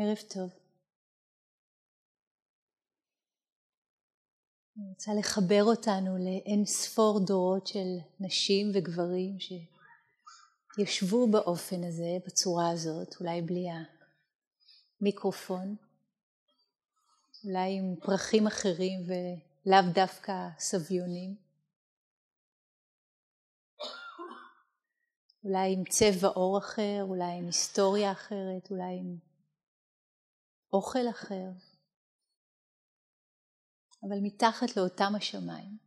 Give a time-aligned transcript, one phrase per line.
[0.00, 0.50] ערב טוב.
[4.76, 13.20] אני רוצה לחבר אותנו לאין ספור דורות של נשים וגברים שישבו באופן הזה, בצורה הזאת,
[13.20, 13.66] אולי בלי
[15.00, 15.76] המיקרופון,
[17.44, 21.36] אולי עם פרחים אחרים ולאו דווקא סביונים.
[25.44, 29.27] אולי עם צבע עור אחר, אולי עם היסטוריה אחרת, אולי עם
[30.72, 31.50] אוכל אחר,
[34.02, 35.78] אבל מתחת לאותם השמיים,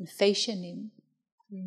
[0.00, 0.88] אלפי שנים,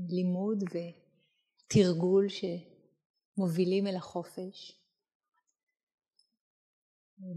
[0.09, 4.81] לימוד ותרגול שמובילים אל החופש.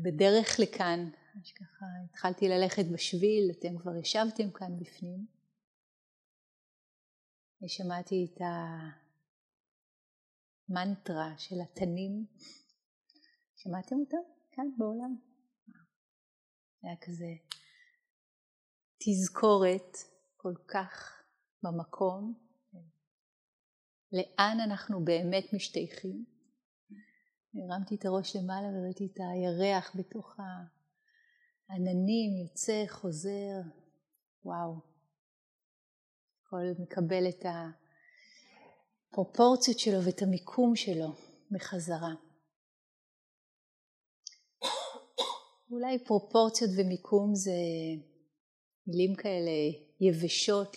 [0.03, 1.11] בדרך לכאן,
[1.55, 5.27] ככה התחלתי ללכת בשביל, אתם כבר ישבתם כאן בפנים.
[7.63, 8.41] ושמעתי את
[10.69, 12.27] המנטרה של התנים.
[13.63, 14.17] שמעתם אותה
[14.51, 15.17] כאן בעולם?
[16.83, 17.35] זה היה כזה
[18.99, 19.97] תזכורת
[20.37, 21.23] כל כך
[21.63, 22.35] במקום,
[24.13, 26.25] לאן אנחנו באמת משתייכים.
[27.55, 30.37] הרמתי את הראש למעלה וראיתי את הירח בתוך
[31.69, 33.61] העננים, יוצא, חוזר,
[34.45, 34.75] וואו.
[36.47, 37.45] הכל מקבל את
[39.11, 41.13] הפרופורציות שלו ואת המיקום שלו
[41.51, 42.15] בחזרה.
[45.71, 47.53] אולי פרופורציות ומיקום זה
[48.87, 49.51] מילים כאלה
[50.01, 50.77] יבשות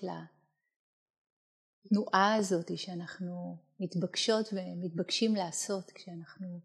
[1.86, 6.60] לתנועה הזאת שאנחנו מתבקשות ומתבקשים לעשות כשאנחנו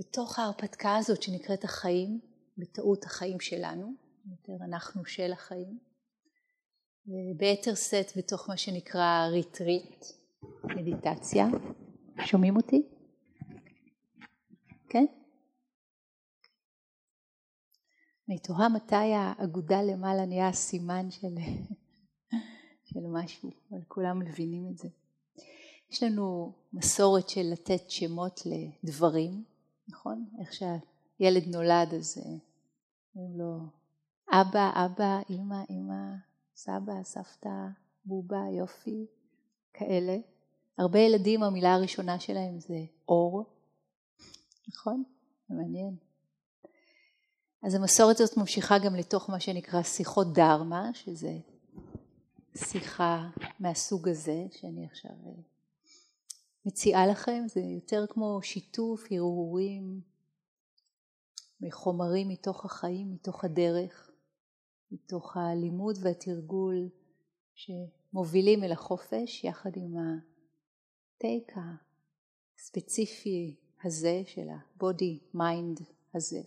[0.00, 2.20] בתוך ההרפתקה הזאת שנקראת החיים,
[2.58, 3.92] בטעות החיים שלנו,
[4.30, 5.78] יותר אנחנו של החיים.
[7.06, 10.04] וביתר שאת בתוך מה שנקרא ריטריט,
[10.64, 11.46] מדיטציה.
[12.26, 12.88] שומעים אותי?
[14.88, 15.06] כן?
[18.30, 21.34] אני תוהה מתי האגודה למעלה נהיה סימן של,
[22.88, 24.88] של משהו, אבל כולם מבינים את זה.
[25.90, 29.44] יש לנו מסורת של לתת שמות לדברים,
[29.88, 30.28] נכון?
[30.40, 32.18] איך שהילד נולד אז
[33.16, 33.58] אומרים לו
[34.32, 36.14] אבא, אבא, אמא, אמא,
[36.54, 37.66] סבא, סבתא,
[38.04, 39.06] בובה, יופי,
[39.72, 40.16] כאלה.
[40.78, 43.44] הרבה ילדים המילה הראשונה שלהם זה אור,
[44.68, 45.02] נכון?
[45.48, 46.09] זה מעניין.
[47.62, 51.38] אז המסורת הזאת ממשיכה גם לתוך מה שנקרא שיחות דרמה, שזה
[52.56, 53.28] שיחה
[53.60, 55.42] מהסוג הזה שאני עכשיו אה,
[56.66, 60.00] מציעה לכם, זה יותר כמו שיתוף, הרהורים,
[61.60, 64.10] מחומרים מתוך החיים, מתוך הדרך.
[64.92, 66.88] מתוך הלימוד והתרגול
[67.54, 69.94] שמובילים אל החופש יחד עם
[71.16, 71.52] ה take
[72.58, 75.80] הספציפי הזה של ה body mind
[76.14, 76.40] הזה.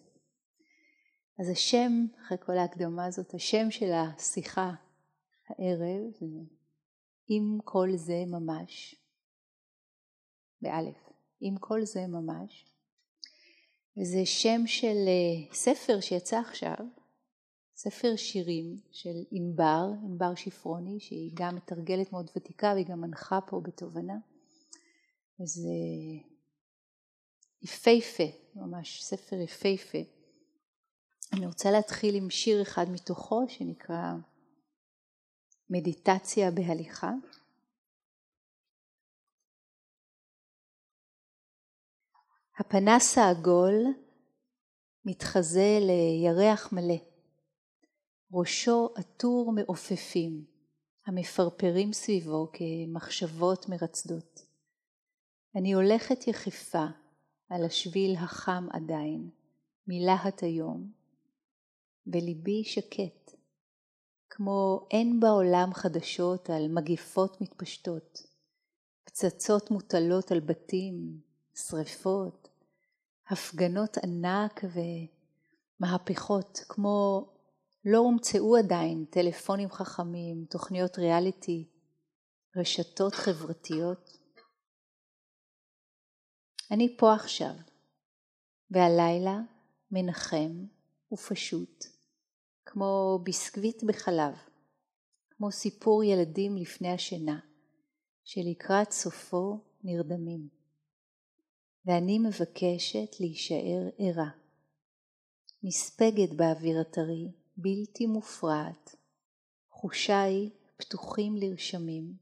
[1.39, 4.71] אז השם, אחרי כל ההקדמה הזאת, השם של השיחה
[5.47, 6.13] הערב
[7.29, 8.95] אם כל זה ממש,
[10.61, 11.09] באלף,
[11.41, 12.65] אם כל זה ממש,
[13.97, 16.77] וזה שם של אה, ספר שיצא עכשיו,
[17.75, 23.61] ספר שירים של ענבר, ענבר שפרוני, שהיא גם מתרגלת מאוד ותיקה והיא גם מנחה פה
[23.63, 24.17] בתובנה.
[25.39, 25.69] וזה
[27.61, 28.23] יפהפה,
[28.55, 29.97] ממש ספר יפהפה.
[31.33, 34.13] אני רוצה להתחיל עם שיר אחד מתוכו שנקרא
[35.69, 37.11] מדיטציה בהליכה.
[42.59, 43.73] הפנס העגול
[45.05, 46.99] מתחזה לירח מלא.
[48.33, 50.45] ראשו עטור מעופפים,
[51.05, 54.39] המפרפרים סביבו כמחשבות מרצדות.
[55.55, 56.85] אני הולכת יחפה
[57.49, 59.29] על השביל החם עדיין,
[59.87, 61.02] מלהט היום,
[62.07, 63.35] וליבי שקט,
[64.29, 68.19] כמו אין בעולם חדשות על מגיפות מתפשטות,
[69.03, 71.21] פצצות מוטלות על בתים,
[71.55, 72.49] שרפות,
[73.29, 74.61] הפגנות ענק
[75.79, 77.27] ומהפכות כמו
[77.85, 81.69] לא הומצאו עדיין טלפונים חכמים, תוכניות ריאליטי,
[82.55, 84.17] רשתות חברתיות.
[86.71, 87.53] אני פה עכשיו,
[88.71, 89.39] והלילה
[89.91, 90.65] מנחם
[91.13, 91.85] ופשוט,
[92.73, 94.33] כמו ביסקוויט בחלב,
[95.29, 97.39] כמו סיפור ילדים לפני השינה,
[98.23, 100.47] שלקראת סופו נרדמים.
[101.85, 104.29] ואני מבקשת להישאר ערה,
[105.63, 108.95] נספגת באוויר הטרי, בלתי מופרעת,
[109.69, 112.13] חושיי פתוחים לרשמים,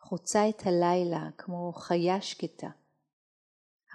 [0.00, 2.70] חוצה את הלילה כמו חיה שקטה,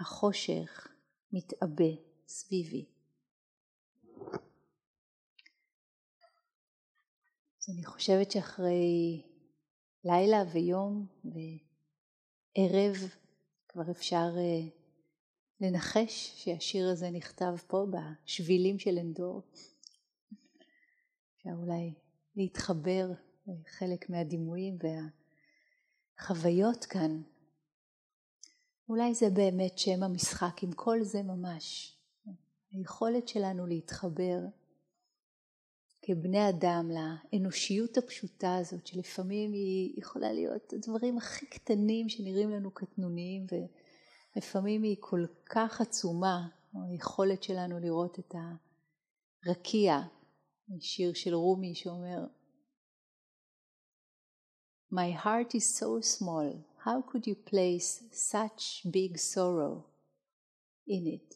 [0.01, 0.87] החושך
[1.31, 1.91] מתעבה
[2.27, 2.98] סביבי.
[7.73, 9.21] אני חושבת שאחרי
[10.03, 12.95] לילה ויום וערב
[13.67, 14.67] כבר אפשר אה,
[15.61, 19.41] לנחש שהשיר הזה נכתב פה בשבילים של אנדור.
[21.35, 21.93] אפשר אולי
[22.35, 23.11] להתחבר
[23.47, 24.77] לחלק מהדימויים
[26.19, 27.21] והחוויות כאן.
[28.89, 31.95] אולי זה באמת שם המשחק, עם כל זה ממש.
[32.71, 34.39] היכולת שלנו להתחבר
[36.11, 43.45] כבני אדם לאנושיות הפשוטה הזאת, שלפעמים היא יכולה להיות הדברים הכי קטנים שנראים לנו קטנוניים,
[44.35, 46.47] ולפעמים היא כל כך עצומה,
[46.91, 48.35] היכולת שלנו לראות את
[49.45, 49.99] הרקיע,
[50.79, 52.25] שיר של רומי שאומר
[54.93, 56.49] My heart is so small,
[56.85, 59.83] how could you place such big sorrow
[60.87, 61.35] in it?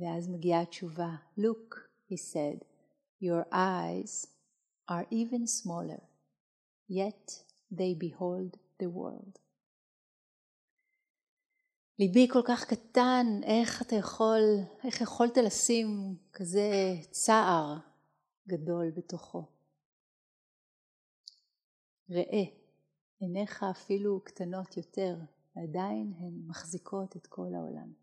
[0.00, 1.74] ואז מגיעה התשובה, Look,
[2.10, 2.71] he said,
[3.22, 4.26] your eyes
[4.88, 6.02] are even smaller,
[6.88, 9.38] yet they behold the world.
[11.98, 14.40] ליבי כל כך קטן, איך אתה יכול,
[14.84, 17.78] איך יכולת לשים כזה צער
[18.48, 19.46] גדול בתוכו?
[22.10, 22.44] ראה,
[23.18, 25.16] עיניך אפילו קטנות יותר,
[25.56, 28.01] ועדיין הן מחזיקות את כל העולם.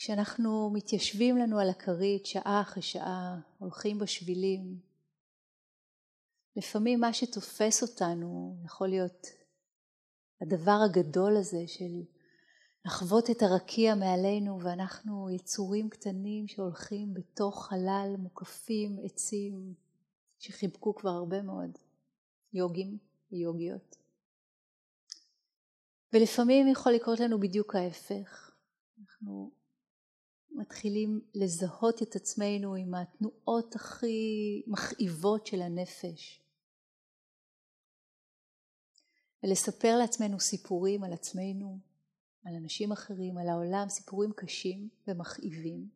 [0.00, 4.80] כשאנחנו מתיישבים לנו על הכרית שעה אחרי שעה, הולכים בשבילים,
[6.56, 9.26] לפעמים מה שתופס אותנו יכול להיות
[10.40, 12.02] הדבר הגדול הזה של
[12.84, 19.74] לחוות את הרקיע מעלינו ואנחנו יצורים קטנים שהולכים בתוך חלל מוקפים עצים
[20.38, 21.78] שחיבקו כבר הרבה מאוד
[22.52, 22.98] יוגים
[23.32, 23.96] ויוגיות.
[26.12, 28.50] ולפעמים יכול לקרות לנו בדיוק ההפך.
[29.00, 29.59] אנחנו
[30.60, 36.40] מתחילים לזהות את עצמנו עם התנועות הכי מכאיבות של הנפש.
[39.42, 41.78] ולספר לעצמנו סיפורים על עצמנו,
[42.44, 45.88] על אנשים אחרים, על העולם, סיפורים קשים ומכאיבים,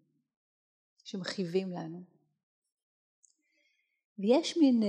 [1.04, 2.02] שמכאיבים לנו.
[4.18, 4.88] ויש מין אה,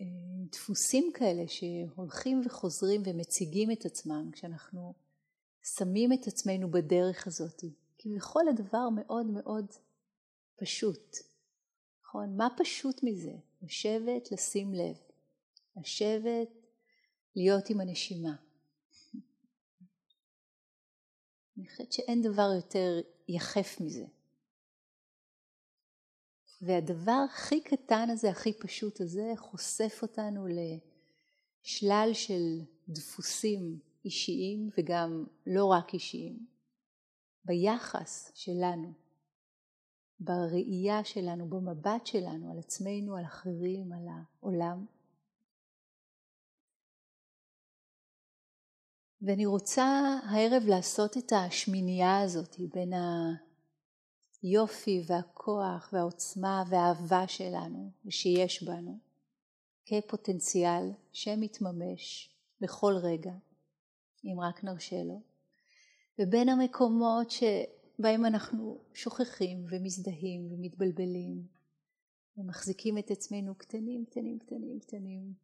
[0.00, 0.06] אה,
[0.52, 4.94] דפוסים כאלה שהולכים וחוזרים ומציגים את עצמם כשאנחנו
[5.78, 7.64] שמים את עצמנו בדרך הזאת.
[8.04, 9.66] כביכול הדבר מאוד מאוד
[10.56, 11.16] פשוט.
[12.02, 12.36] נכון?
[12.36, 13.34] מה פשוט מזה?
[13.62, 14.96] לשבת, לשים לב.
[15.76, 16.48] לשבת,
[17.36, 18.36] להיות עם הנשימה.
[21.58, 24.06] אני חושבת שאין דבר יותר יחף מזה.
[26.62, 35.64] והדבר הכי קטן הזה, הכי פשוט הזה, חושף אותנו לשלל של דפוסים אישיים וגם לא
[35.64, 36.53] רק אישיים,
[37.44, 38.92] ביחס שלנו,
[40.20, 44.86] בראייה שלנו, במבט שלנו על עצמנו, על אחרים, על העולם.
[49.22, 49.84] ואני רוצה
[50.24, 52.92] הערב לעשות את השמינייה הזאת בין
[54.42, 58.98] היופי והכוח והעוצמה והאהבה שלנו ושיש בנו
[59.86, 63.32] כפוטנציאל שמתממש בכל רגע,
[64.24, 65.20] אם רק נרשה לו,
[66.18, 71.46] ובין המקומות שבהם אנחנו שוכחים ומזדהים ומתבלבלים
[72.36, 75.34] ומחזיקים את עצמנו קטנים, קטנים, קטנים, קטנים.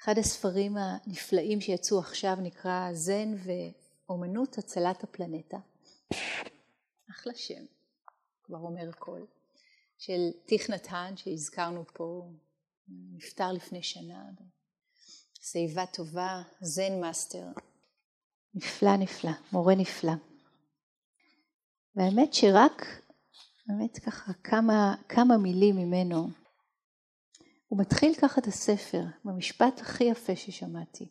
[0.00, 5.58] אחד הספרים הנפלאים שיצאו עכשיו נקרא זן ואומנות הצלת הפלנטה.
[7.10, 7.64] אחלה שם,
[8.42, 9.24] כבר אומר הכל.
[9.98, 12.30] של טיך נתן שהזכרנו פה,
[12.88, 14.30] נפטר לפני שנה.
[15.42, 17.46] שיבה טובה, זן master.
[18.54, 20.12] נפלא נפלא, מורה נפלא.
[21.96, 22.86] והאמת שרק,
[23.66, 26.28] באמת ככה כמה, כמה מילים ממנו
[27.68, 31.08] הוא מתחיל ככה את הספר, במשפט הכי יפה ששמעתי,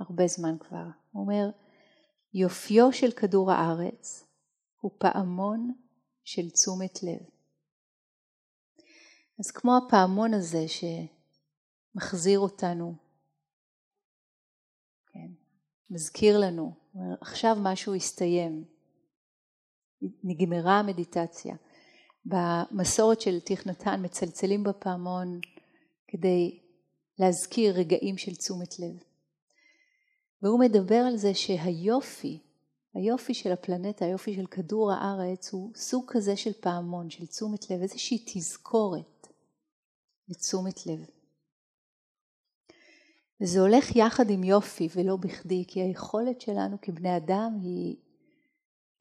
[0.00, 0.84] הרבה זמן כבר.
[1.12, 1.50] הוא אומר,
[2.34, 4.24] יופיו של כדור הארץ
[4.80, 5.72] הוא פעמון
[6.24, 7.20] של תשומת לב.
[9.40, 13.07] אז כמו הפעמון הזה שמחזיר אותנו,
[15.90, 18.64] מזכיר לנו, אומר, עכשיו משהו הסתיים,
[20.24, 21.54] נגמרה המדיטציה.
[22.24, 25.40] במסורת של תכנתן מצלצלים בפעמון
[26.08, 26.58] כדי
[27.18, 29.02] להזכיר רגעים של תשומת לב.
[30.42, 32.42] והוא מדבר על זה שהיופי,
[32.94, 37.80] היופי של הפלנטה, היופי של כדור הארץ הוא סוג כזה של פעמון, של תשומת לב,
[37.82, 39.26] איזושהי תזכורת
[40.28, 41.17] לתשומת לב.
[43.40, 47.96] וזה הולך יחד עם יופי ולא בכדי, כי היכולת שלנו כבני אדם היא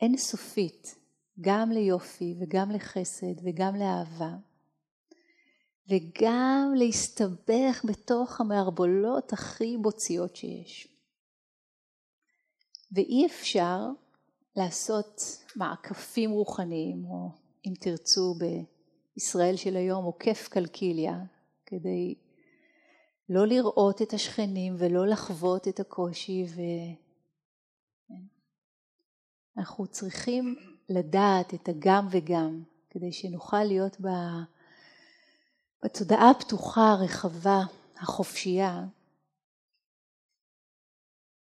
[0.02, 0.96] אינסופית,
[1.42, 4.36] גם ליופי וגם לחסד וגם לאהבה,
[5.90, 10.88] וגם להסתבך בתוך המערבולות הכי בוציות שיש.
[12.92, 13.80] ואי אפשר
[14.56, 15.22] לעשות
[15.56, 17.30] מעקפים רוחניים, או
[17.66, 18.36] אם תרצו
[19.16, 21.20] בישראל של היום, עוקף קלקיליה,
[21.66, 22.16] כדי
[23.30, 26.46] לא לראות את השכנים ולא לחוות את הקושי
[29.56, 29.92] ואנחנו כן.
[29.92, 30.56] צריכים
[30.90, 33.98] לדעת את הגם וגם כדי שנוכל להיות
[35.84, 37.62] בתודעה הפתוחה, הרחבה,
[37.96, 38.86] החופשייה.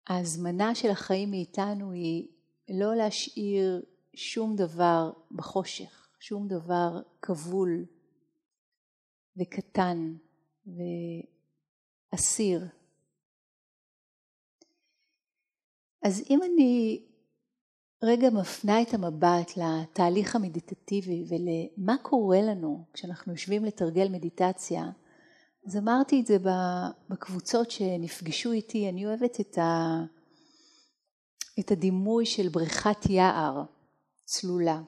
[0.07, 2.27] ההזמנה של החיים מאיתנו היא
[2.69, 3.85] לא להשאיר
[4.15, 7.85] שום דבר בחושך, שום דבר כבול
[9.37, 10.15] וקטן
[12.13, 12.67] אסיר.
[16.03, 17.03] אז אם אני
[18.03, 24.91] רגע מפנה את המבט לתהליך המדיטטיבי ולמה קורה לנו כשאנחנו יושבים לתרגל מדיטציה,
[25.67, 26.37] אז אמרתי את זה
[27.09, 30.03] בקבוצות שנפגשו איתי, אני אוהבת את, ה,
[31.59, 33.63] את הדימוי של בריכת יער
[34.25, 34.81] צלולה.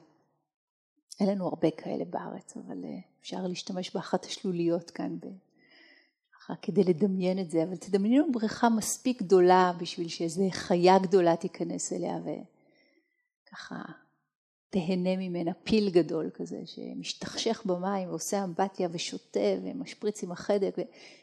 [1.20, 5.18] אין לנו הרבה כאלה בארץ, אבל אה, אפשר להשתמש באחת השלוליות כאן
[6.46, 11.92] ככה כדי לדמיין את זה, אבל תדמיינו בריכה מספיק גדולה בשביל שאיזה חיה גדולה תיכנס
[11.92, 13.82] אליה וככה
[14.70, 20.76] תהנה ממנה, פיל גדול כזה שמשתכשך במים ועושה אמבטיה ושותה ומשפריץ עם החדק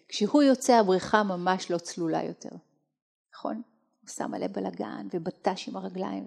[0.08, 2.56] וכשהוא יוצא הבריכה ממש לא צלולה יותר,
[3.34, 3.62] נכון?
[4.01, 6.25] הוא שם מלא בלאגן ובטש עם הרגליים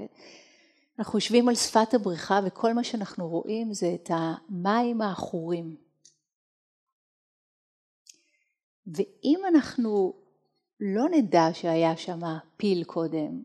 [0.98, 5.85] ואנחנו יושבים על שפת הבריכה וכל מה שאנחנו רואים זה את המים העכורים
[8.86, 10.14] ואם אנחנו
[10.80, 12.20] לא נדע שהיה שם
[12.56, 13.42] פיל קודם,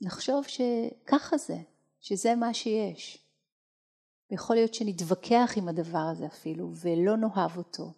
[0.00, 1.56] נחשוב שככה זה,
[2.00, 3.26] שזה מה שיש.
[4.30, 7.92] יכול להיות שנתווכח עם הדבר הזה אפילו, ולא נאהב אותו,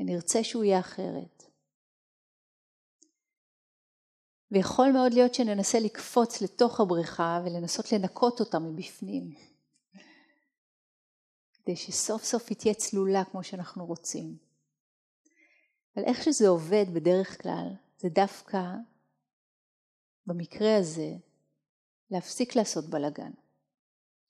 [0.00, 1.44] ונרצה שהוא יהיה אחרת.
[4.50, 9.34] ויכול מאוד להיות שננסה לקפוץ לתוך הבריכה ולנסות לנקות אותה מבפנים,
[11.52, 14.51] כדי שסוף סוף היא תהיה צלולה כמו שאנחנו רוצים.
[15.96, 17.68] אבל איך שזה עובד בדרך כלל,
[17.98, 18.62] זה דווקא
[20.26, 21.14] במקרה הזה
[22.10, 23.30] להפסיק לעשות בלאגן,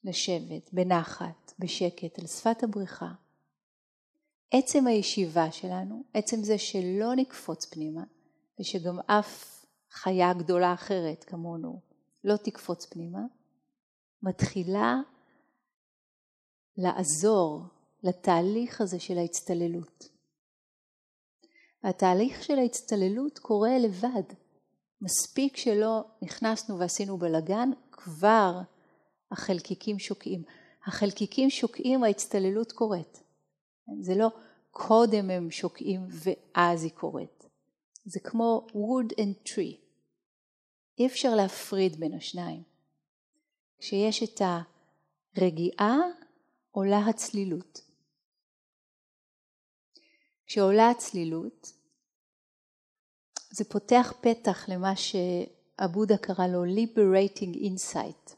[0.03, 3.11] לשבת בנחת, בשקט, על שפת הבריכה.
[4.51, 8.03] עצם הישיבה שלנו, עצם זה שלא נקפוץ פנימה,
[8.59, 11.79] ושגם אף חיה גדולה אחרת כמונו
[12.23, 13.21] לא תקפוץ פנימה,
[14.23, 14.95] מתחילה
[16.77, 17.61] לעזור
[18.03, 20.12] לתהליך הזה של ההצטללות.
[21.83, 24.23] התהליך של ההצטללות קורה לבד.
[25.01, 28.59] מספיק שלא נכנסנו ועשינו בלגן, כבר
[29.31, 30.43] החלקיקים שוקעים.
[30.85, 33.23] החלקיקים שוקעים, ההצטללות קורית.
[34.01, 34.27] זה לא
[34.71, 37.45] קודם הם שוקעים ואז היא קורית.
[38.05, 39.77] זה כמו wood and tree.
[40.99, 42.63] אי אפשר להפריד בין השניים.
[43.79, 44.41] כשיש את
[45.35, 45.97] הרגיעה
[46.71, 47.92] עולה הצלילות.
[50.45, 51.71] כשעולה הצלילות,
[53.51, 58.33] זה פותח פתח למה שעבודה קרא לו liberating insight,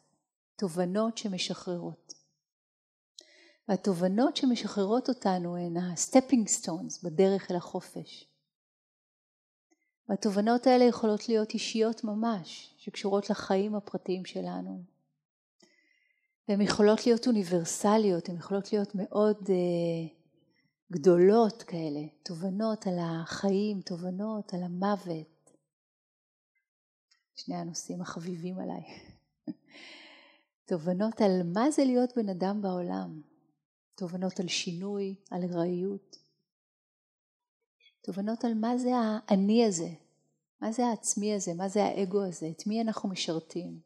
[0.55, 2.13] תובנות שמשחררות.
[3.67, 8.27] והתובנות שמשחררות אותנו הן ה-stepping stones בדרך אל החופש.
[10.09, 14.83] והתובנות האלה יכולות להיות אישיות ממש, שקשורות לחיים הפרטיים שלנו.
[16.47, 20.14] והן יכולות להיות אוניברסליות, הן יכולות להיות מאוד uh,
[20.95, 25.51] גדולות כאלה, תובנות על החיים, תובנות על המוות.
[27.35, 28.81] שני הנושאים החביבים עליי.
[30.69, 33.21] תובנות על מה זה להיות בן אדם בעולם,
[33.95, 36.17] תובנות על שינוי, על ראיות,
[38.01, 39.89] תובנות על מה זה האני הזה,
[40.61, 43.79] מה זה העצמי הזה, מה זה האגו הזה, את מי אנחנו משרתים.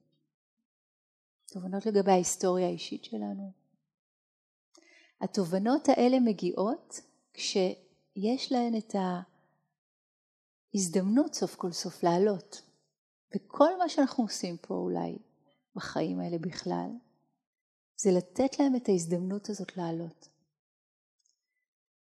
[1.45, 3.58] תובנות לגבי ההיסטוריה האישית שלנו,
[5.21, 7.01] התובנות האלה מגיעות
[7.33, 8.95] כשיש להן את
[10.73, 12.61] ההזדמנות סוף כל סוף לעלות.
[13.35, 15.17] וכל מה שאנחנו עושים פה אולי
[15.75, 16.89] בחיים האלה בכלל,
[17.95, 20.29] זה לתת להם את ההזדמנות הזאת לעלות.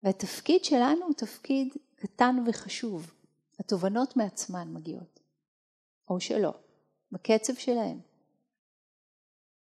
[0.03, 3.13] והתפקיד שלנו הוא תפקיד קטן וחשוב.
[3.59, 5.19] התובנות מעצמן מגיעות,
[6.09, 6.53] או שלא,
[7.11, 7.99] בקצב שלהן.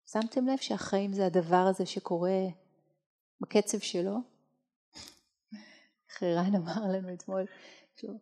[0.07, 2.47] שמתם לב שהחיים זה הדבר הזה שקורה
[3.41, 4.17] בקצב שלו.
[6.09, 7.45] איך ערן אמר לנו אתמול,
[7.97, 8.15] יש לו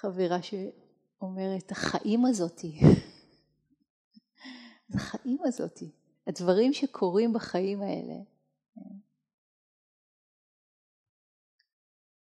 [0.00, 2.80] חברה שאומרת, החיים הזאתי,
[4.94, 5.90] החיים הזאתי,
[6.26, 8.14] הדברים שקורים בחיים האלה,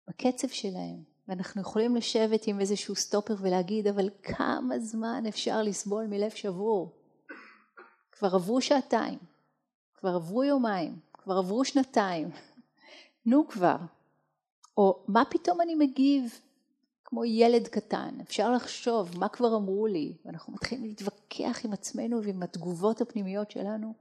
[0.08, 6.30] בקצב שלהם, ואנחנו יכולים לשבת עם איזשהו סטופר ולהגיד, אבל כמה זמן אפשר לסבול מלב
[6.30, 6.99] שבור?
[8.12, 9.18] כבר עברו שעתיים,
[9.94, 12.30] כבר עברו יומיים, כבר עברו שנתיים,
[13.30, 13.76] נו כבר.
[14.76, 16.40] או מה פתאום אני מגיב
[17.04, 22.42] כמו ילד קטן, אפשר לחשוב מה כבר אמרו לי, ואנחנו מתחילים להתווכח עם עצמנו ועם
[22.42, 23.94] התגובות הפנימיות שלנו,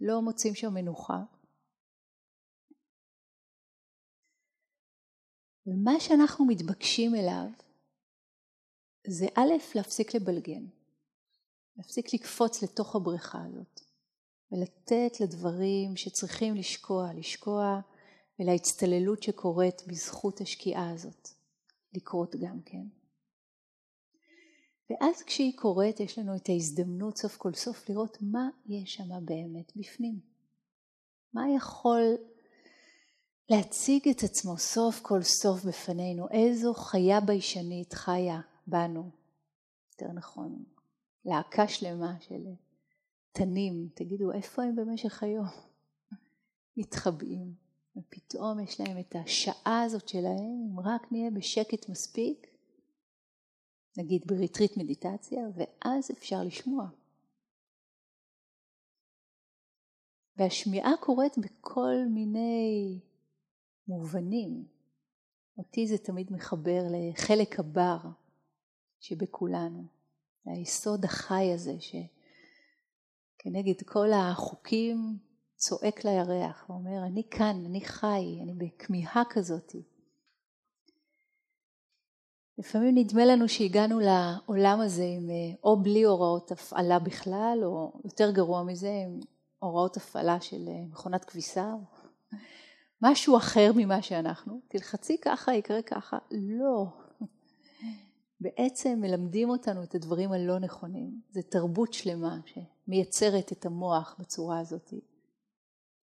[0.00, 1.22] לא מוצאים שם מנוחה.
[5.66, 7.46] ומה שאנחנו מתבקשים אליו
[9.06, 10.66] זה א', להפסיק לבלגן,
[11.76, 13.80] להפסיק לקפוץ לתוך הבריכה הזאת,
[14.52, 17.80] ולתת לדברים שצריכים לשקוע, לשקוע
[18.40, 21.28] ולהצטללות שקורית בזכות השקיעה הזאת,
[21.92, 22.86] לקרות גם כן.
[24.90, 29.76] ואז כשהיא קורית יש לנו את ההזדמנות סוף כל סוף לראות מה יש שם באמת
[29.76, 30.20] בפנים.
[31.32, 32.16] מה יכול
[33.50, 39.10] להציג את עצמו סוף כל סוף בפנינו, איזו חיה ביישנית חיה בנו,
[39.92, 40.64] יותר נכון,
[41.24, 42.44] להקה שלמה של
[43.38, 45.46] תנים, תגידו איפה הם במשך היום?
[46.76, 47.54] מתחבאים,
[47.96, 52.46] ופתאום יש להם את השעה הזאת שלהם, אם רק נהיה בשקט מספיק,
[53.98, 56.88] נגיד בריטריט מדיטציה, ואז אפשר לשמוע.
[60.36, 63.00] והשמיעה קורית בכל מיני
[63.88, 64.66] מובנים.
[65.58, 67.98] אותי זה תמיד מחבר לחלק הבר
[69.00, 69.84] שבכולנו,
[70.46, 71.80] היסוד החי הזה
[73.46, 75.18] שכנגד כל החוקים
[75.56, 79.72] צועק לירח ואומר אני כאן, אני חי, אני בכמיהה כזאת.
[82.58, 85.30] לפעמים נדמה לנו שהגענו לעולם הזה עם
[85.64, 89.20] או בלי הוראות הפעלה בכלל או יותר גרוע מזה עם
[89.58, 91.74] הוראות הפעלה של מכונת כביסה
[93.02, 96.18] משהו אחר ממה שאנחנו, תלחצי ככה, יקרה ככה.
[96.30, 96.86] לא.
[98.40, 101.20] בעצם מלמדים אותנו את הדברים הלא נכונים.
[101.30, 104.94] זו תרבות שלמה שמייצרת את המוח בצורה הזאת.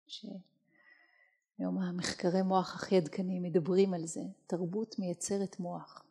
[0.08, 4.22] שהיום המחקרי מוח הכי עדכניים מדברים על זה.
[4.48, 6.06] תרבות מייצרת מוח.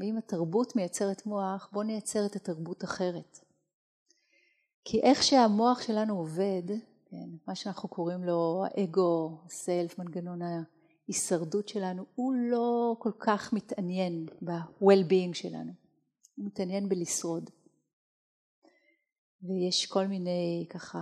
[0.00, 3.38] ואם התרבות מייצרת מוח, בואו נייצר את התרבות אחרת.
[4.84, 6.62] כי איך שהמוח שלנו עובד,
[7.04, 10.42] כן, מה שאנחנו קוראים לו האגו, הסלף, מנגנון
[11.08, 15.72] ההישרדות שלנו, הוא לא כל כך מתעניין ב-well-being שלנו,
[16.34, 17.50] הוא מתעניין בלשרוד.
[19.42, 21.00] ויש כל מיני ככה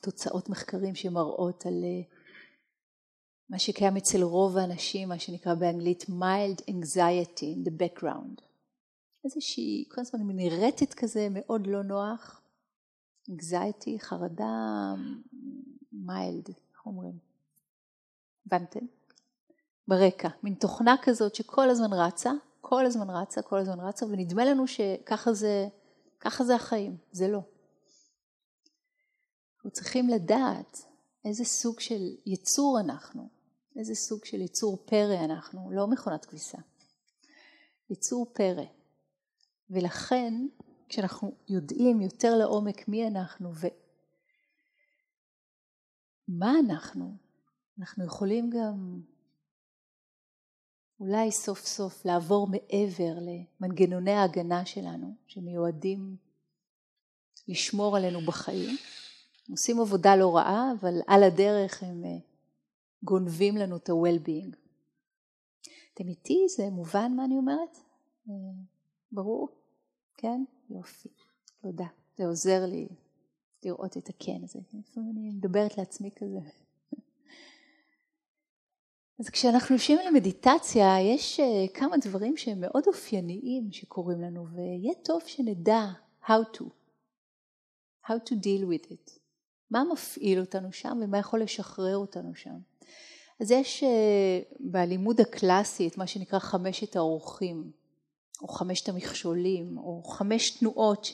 [0.00, 2.02] תוצאות מחקרים שמראות על אה,
[3.50, 8.42] מה שקיים אצל רוב האנשים, מה שנקרא באנגלית mild anxiety in the background.
[9.24, 12.42] איזושהי, כל הזמן מין רטט כזה מאוד לא נוח,
[13.30, 14.94] anxiety, חרדה
[15.92, 17.31] מיילד, איך אומרים?
[18.46, 18.86] הבנתם?
[19.88, 24.66] ברקע, מין תוכנה כזאת שכל הזמן רצה, כל הזמן רצה, כל הזמן רצה, ונדמה לנו
[24.66, 25.68] שככה זה,
[26.20, 27.40] ככה זה החיים, זה לא.
[29.56, 30.84] אנחנו צריכים לדעת
[31.24, 33.28] איזה סוג של יצור אנחנו,
[33.76, 36.58] איזה סוג של יצור פרא אנחנו, לא מכונת כביסה,
[37.90, 38.64] יצור פרא.
[39.70, 40.34] ולכן
[40.88, 43.52] כשאנחנו יודעים יותר לעומק מי אנחנו
[46.28, 47.16] ומה אנחנו,
[47.78, 49.00] אנחנו יכולים גם
[51.00, 56.16] אולי סוף סוף לעבור מעבר למנגנוני ההגנה שלנו שמיועדים
[57.48, 58.76] לשמור עלינו בחיים.
[59.48, 62.18] הם עושים עבודה לא רעה, אבל על הדרך הם אה,
[63.02, 64.56] גונבים לנו את ה-well-being.
[65.94, 66.46] אתם איתי?
[66.56, 67.76] זה מובן מה אני אומרת?
[68.28, 68.34] אה,
[69.12, 69.48] ברור?
[70.16, 70.44] כן?
[70.70, 71.08] יופי,
[71.62, 71.86] תודה.
[72.16, 72.88] זה עוזר לי
[73.64, 74.58] לראות את הכן הזה.
[74.72, 76.40] לפעמים אני מדברת לעצמי כזה.
[79.22, 85.22] אז כשאנחנו יושבים למדיטציה, יש אה, כמה דברים שהם מאוד אופייניים שקורים לנו, ויהיה טוב
[85.26, 85.86] שנדע
[86.24, 86.62] how to,
[88.06, 89.10] how to deal with it.
[89.70, 92.58] מה מפעיל אותנו שם ומה יכול לשחרר אותנו שם.
[93.40, 97.70] אז יש אה, בלימוד הקלאסי את מה שנקרא חמשת האורחים.
[98.42, 101.06] או חמשת המכשולים, או חמש תנועות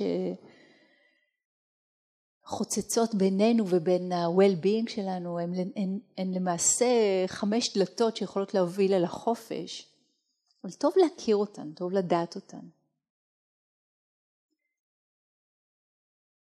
[2.48, 6.86] שחוצצות בינינו ובין ה-well-being שלנו, הן, הן, הן למעשה
[7.26, 9.88] חמש דלתות שיכולות להוביל אל החופש,
[10.64, 12.66] אבל טוב להכיר אותן, טוב לדעת אותן.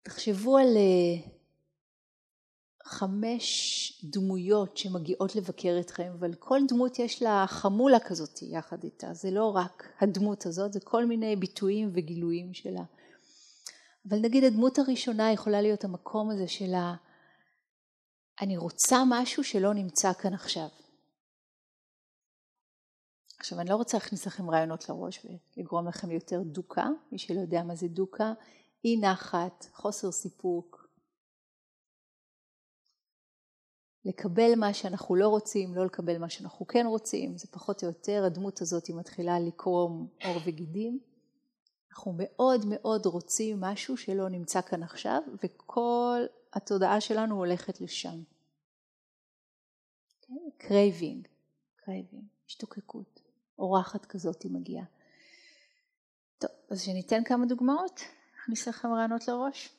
[0.03, 1.29] תחשבו על אה,
[2.83, 9.31] חמש דמויות שמגיעות לבקר אתכם, אבל כל דמות יש לה חמולה כזאת יחד איתה, זה
[9.31, 12.83] לא רק הדמות הזאת, זה כל מיני ביטויים וגילויים שלה.
[14.09, 16.95] אבל נגיד הדמות הראשונה יכולה להיות המקום הזה של ה...
[18.41, 20.67] אני רוצה משהו שלא נמצא כאן עכשיו.
[23.39, 27.63] עכשיו אני לא רוצה להכניס לכם רעיונות לראש ולגרום לכם יותר דוקה, מי שלא יודע
[27.63, 28.33] מה זה דוקה,
[28.85, 30.87] אי נחת, חוסר סיפוק,
[34.05, 38.23] לקבל מה שאנחנו לא רוצים, לא לקבל מה שאנחנו כן רוצים, זה פחות או יותר
[38.25, 40.99] הדמות הזאת מתחילה לקרום עור וגידים.
[41.97, 46.21] אנחנו מאוד מאוד רוצים משהו שלא נמצא כאן עכשיו, וכל
[46.53, 48.23] התודעה שלנו הולכת לשם.
[50.57, 51.27] craving,
[51.75, 53.21] craving, השתוקקות,
[53.59, 54.85] אורחת כזאת היא מגיעה.
[56.37, 58.01] טוב, אז שניתן כמה דוגמאות,
[58.41, 59.69] נכניס לכם רעיונות לראש.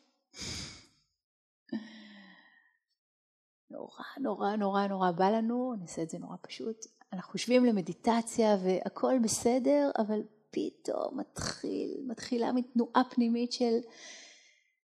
[3.70, 6.86] נורא נורא נורא נורא בא לנו, נעשה את זה נורא פשוט.
[7.12, 13.78] אנחנו יושבים למדיטציה והכל בסדר, אבל פתאום מתחיל, מתחילה מתנועה פנימית של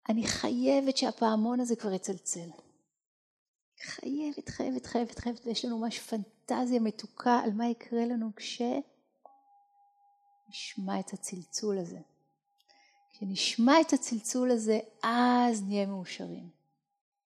[0.10, 2.50] אני חייבת שהפעמון הזה כבר יצלצל.
[3.82, 8.70] חייבת, חייבת, חייבת, חייבת, ויש לנו ממש פנטזיה מתוקה על מה יקרה לנו כשנשמע
[11.00, 12.00] את הצלצול הזה.
[13.12, 16.50] כשנשמע את הצלצול הזה, אז נהיה מאושרים.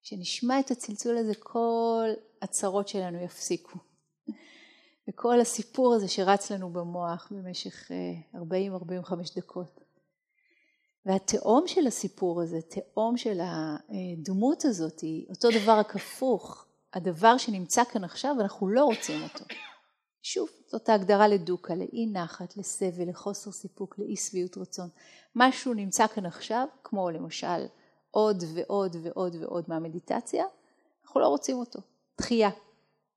[0.02, 2.08] כשנשמע את הצלצול הזה, כל
[2.42, 3.78] הצרות שלנו יפסיקו.
[5.08, 7.90] וכל הסיפור הזה שרץ לנו במוח במשך
[8.34, 9.80] 40-45 אה, דקות.
[11.06, 16.66] והתהום של הסיפור הזה, תהום של הדמות הזאת, היא אותו דבר רק הפוך.
[16.94, 19.44] הדבר שנמצא כאן עכשיו, אנחנו לא רוצים אותו.
[20.22, 24.88] שוב, זאת ההגדרה לדוקה, לאי נחת, לסבל, לחוסר סיפוק, לאי שביעות רצון.
[25.34, 27.66] משהו נמצא כאן עכשיו, כמו למשל
[28.10, 30.44] עוד ועוד ועוד ועוד מהמדיטציה,
[31.04, 31.80] אנחנו לא רוצים אותו.
[32.18, 32.50] דחייה.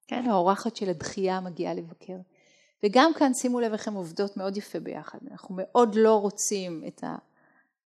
[0.09, 2.17] כן, האורחת של הדחייה מגיעה לבקר.
[2.83, 5.19] וגם כאן שימו לב איך הן עובדות מאוד יפה ביחד.
[5.31, 7.15] אנחנו מאוד לא רוצים את ה...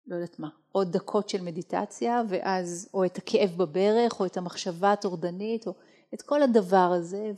[0.07, 4.93] לא יודעת מה, עוד דקות של מדיטציה, ואז, או את הכאב בברך, או את המחשבה
[4.93, 5.75] הטורדנית, או
[6.15, 7.31] את כל הדבר הזה,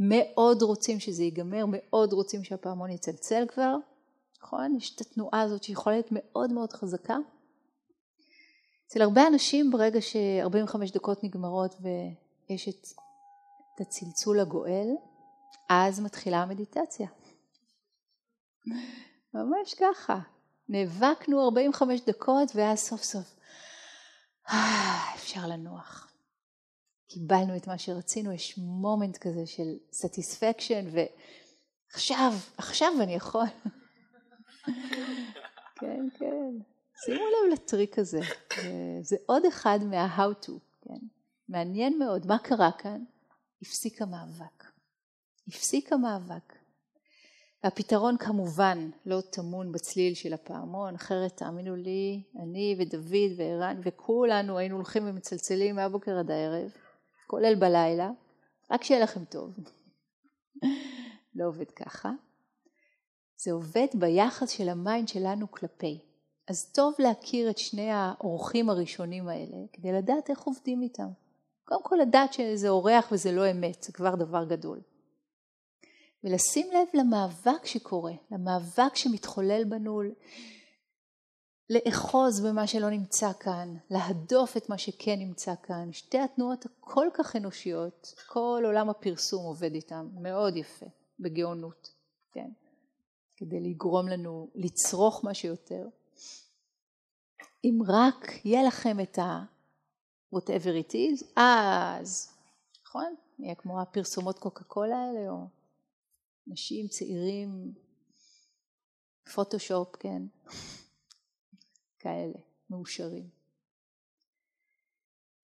[0.00, 3.76] ומאוד רוצים שזה ייגמר, מאוד רוצים שהפעמון יצלצל כבר,
[4.42, 4.76] נכון?
[4.76, 7.16] יש את התנועה הזאת שיכולה להיות מאוד מאוד חזקה.
[8.86, 12.86] אצל הרבה אנשים ברגע ש-45 דקות נגמרות ויש את,
[13.74, 14.88] את הצלצול הגואל,
[15.68, 17.08] אז מתחילה המדיטציה.
[19.34, 20.18] ממש ככה.
[20.68, 23.34] נאבקנו 45 דקות ואז סוף סוף
[24.50, 26.12] אה, אפשר לנוח.
[27.08, 33.44] קיבלנו את מה שרצינו, יש מומנט כזה של satisfaction ועכשיו, עכשיו אני יכול.
[35.80, 36.50] כן, כן.
[37.04, 38.20] שימו לב לטריק הזה,
[39.02, 41.06] זה עוד אחד מה-how to, כן?
[41.48, 43.04] מעניין מאוד, מה קרה כאן?
[43.66, 44.64] הפסיק המאבק.
[45.48, 46.52] הפסיק המאבק.
[47.64, 54.76] והפתרון כמובן לא טמון בצליל של הפעמון, אחרת תאמינו לי, אני ודוד וערן וכולנו היינו
[54.76, 56.70] הולכים ומצלצלים מהבוקר עד הערב,
[57.26, 58.10] כולל בלילה,
[58.70, 59.50] רק שיהיה לכם טוב.
[61.36, 62.10] לא עובד ככה.
[63.36, 65.98] זה עובד ביחס של ה mind שלנו כלפי.
[66.48, 71.08] אז טוב להכיר את שני האורחים הראשונים האלה, כדי לדעת איך עובדים איתם.
[71.64, 74.80] קודם כל לדעת שזה אורח וזה לא אמת, זה כבר דבר גדול.
[76.24, 80.02] ולשים לב למאבק שקורה, למאבק שמתחולל בנו,
[81.70, 85.92] לאחוז במה שלא נמצא כאן, להדוף את מה שכן נמצא כאן.
[85.92, 90.86] שתי התנועות הכל כך אנושיות, כל עולם הפרסום עובד איתם מאוד יפה,
[91.20, 91.88] בגאונות,
[92.32, 92.50] כן?
[93.36, 95.86] כדי לגרום לנו לצרוך מה שיותר.
[97.64, 99.44] אם רק יהיה לכם את ה-
[100.34, 102.28] whatever it is, אז,
[102.86, 103.14] נכון?
[103.38, 105.46] יהיה כמו הפרסומות קוקה קולה האלה, או
[106.46, 107.74] נשים צעירים,
[109.34, 110.22] פוטושופ, כן,
[111.98, 112.38] כאלה,
[112.70, 113.28] מאושרים.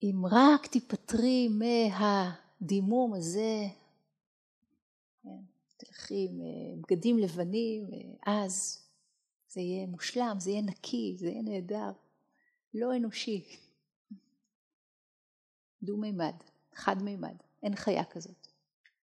[0.03, 3.67] אם רק תיפטרי מהדימום הזה,
[5.23, 5.43] כן,
[5.77, 8.85] תלכי עם אה, בגדים לבנים, אה, אז
[9.49, 11.93] זה יהיה מושלם, זה יהיה נקי, זה יהיה נהדר,
[12.75, 13.70] לא אנושי.
[15.83, 16.35] דו-מימד,
[16.75, 18.47] חד-מימד, אין חיה כזאת.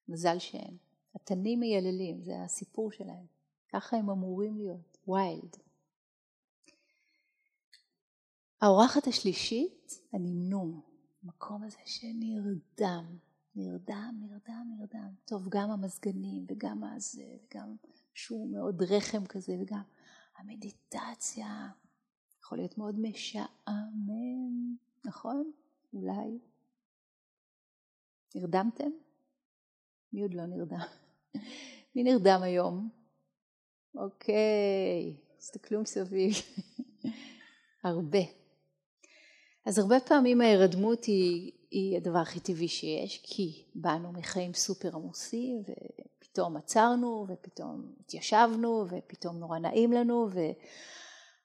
[0.10, 0.78] מזל שאין.
[1.16, 3.26] התנים מייללים, זה הסיפור שלהם.
[3.74, 5.58] ככה הם אמורים להיות, ויילד.
[8.62, 10.82] האורחת השלישית, הנמנום,
[11.24, 13.18] המקום הזה שנרדם,
[13.56, 15.10] נרדם, נרדם, נרדם.
[15.26, 17.76] טוב, גם המזגנים וגם הזה, וגם
[18.14, 19.82] שהוא מאוד רחם כזה, וגם
[20.38, 21.70] המדיטציה,
[22.42, 25.52] יכול להיות מאוד משעמם, נכון?
[25.94, 26.40] אולי.
[28.36, 28.90] נרדמתם?
[30.14, 30.86] מי עוד לא נרדם?
[31.96, 32.90] מי נרדם היום?
[33.96, 36.34] אוקיי, תסתכלו מסביב.
[37.84, 38.20] הרבה.
[39.66, 45.62] אז הרבה פעמים ההירדמות היא, היא הדבר הכי טבעי שיש, כי באנו מחיים סופר עמוסים,
[45.62, 50.30] ופתאום עצרנו, ופתאום התיישבנו, ופתאום נורא נעים לנו,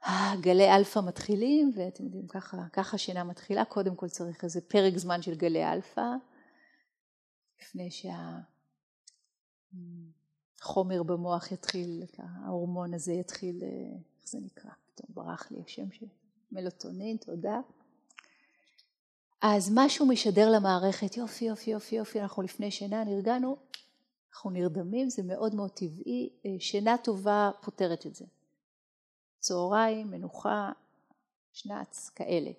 [0.04, 5.22] וגלי אלפא מתחילים, ואתם יודעים, ככה, ככה שינה מתחילה, קודם כל צריך איזה פרק זמן
[5.22, 6.06] של גלי אלפא,
[7.62, 7.88] לפני
[10.60, 14.70] שהחומר במוח יתחיל, ההורמון הזה יתחיל, איך זה נקרא?
[14.94, 16.06] פתאום ברח לי השם של
[16.52, 17.60] מלוטונין, תודה.
[19.42, 23.56] אז משהו משדר למערכת, יופי, יופי, יופי, יופי, אנחנו לפני שינה, נרגענו,
[24.30, 28.24] אנחנו נרדמים, זה מאוד מאוד טבעי, שינה טובה פותרת את זה.
[29.38, 30.72] צהריים, מנוחה,
[31.52, 32.50] שנץ, כאלה.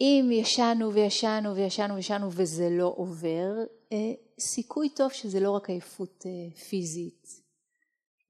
[0.00, 3.52] אם ישנו וישנו וישנו וישנו וזה לא עובר,
[4.40, 6.26] סיכוי טוב שזה לא רק עייפות
[6.68, 7.42] פיזית,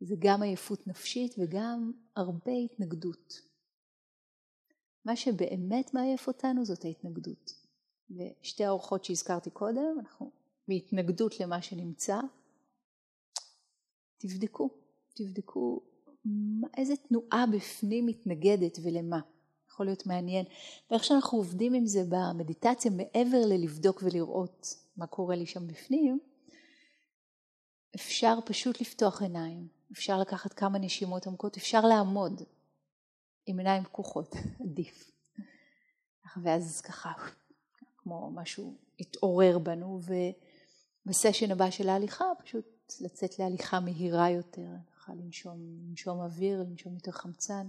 [0.00, 3.40] זה גם עייפות נפשית וגם הרבה התנגדות.
[5.04, 7.52] מה שבאמת מעייף אותנו זאת ההתנגדות.
[8.10, 10.30] ושתי האורחות שהזכרתי קודם, אנחנו
[10.68, 12.20] בהתנגדות למה שנמצא.
[14.18, 14.70] תבדקו,
[15.14, 15.80] תבדקו
[16.76, 19.20] איזה תנועה בפנים מתנגדת ולמה.
[19.78, 20.44] יכול להיות מעניין.
[20.90, 26.18] ואיך שאנחנו עובדים עם זה במדיטציה, מעבר ללבדוק ולראות מה קורה לי שם בפנים,
[27.94, 32.42] אפשר פשוט לפתוח עיניים, אפשר לקחת כמה נשימות עמוקות, אפשר לעמוד
[33.46, 35.10] עם עיניים פקוחות, עדיף.
[36.42, 37.12] ואז ככה,
[37.96, 40.00] כמו משהו התעורר בנו,
[41.06, 47.12] ובסשן הבא של ההליכה פשוט לצאת להליכה מהירה יותר, ככה לנשום, לנשום אוויר, לנשום יותר
[47.12, 47.66] חמצן,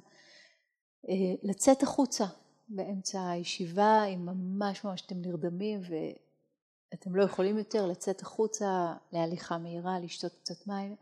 [1.43, 2.25] לצאת החוצה
[2.67, 5.81] באמצע הישיבה, אם ממש ממש אתם נרדמים
[6.91, 10.95] ואתם לא יכולים יותר לצאת החוצה להליכה מהירה, לשתות קצת מים,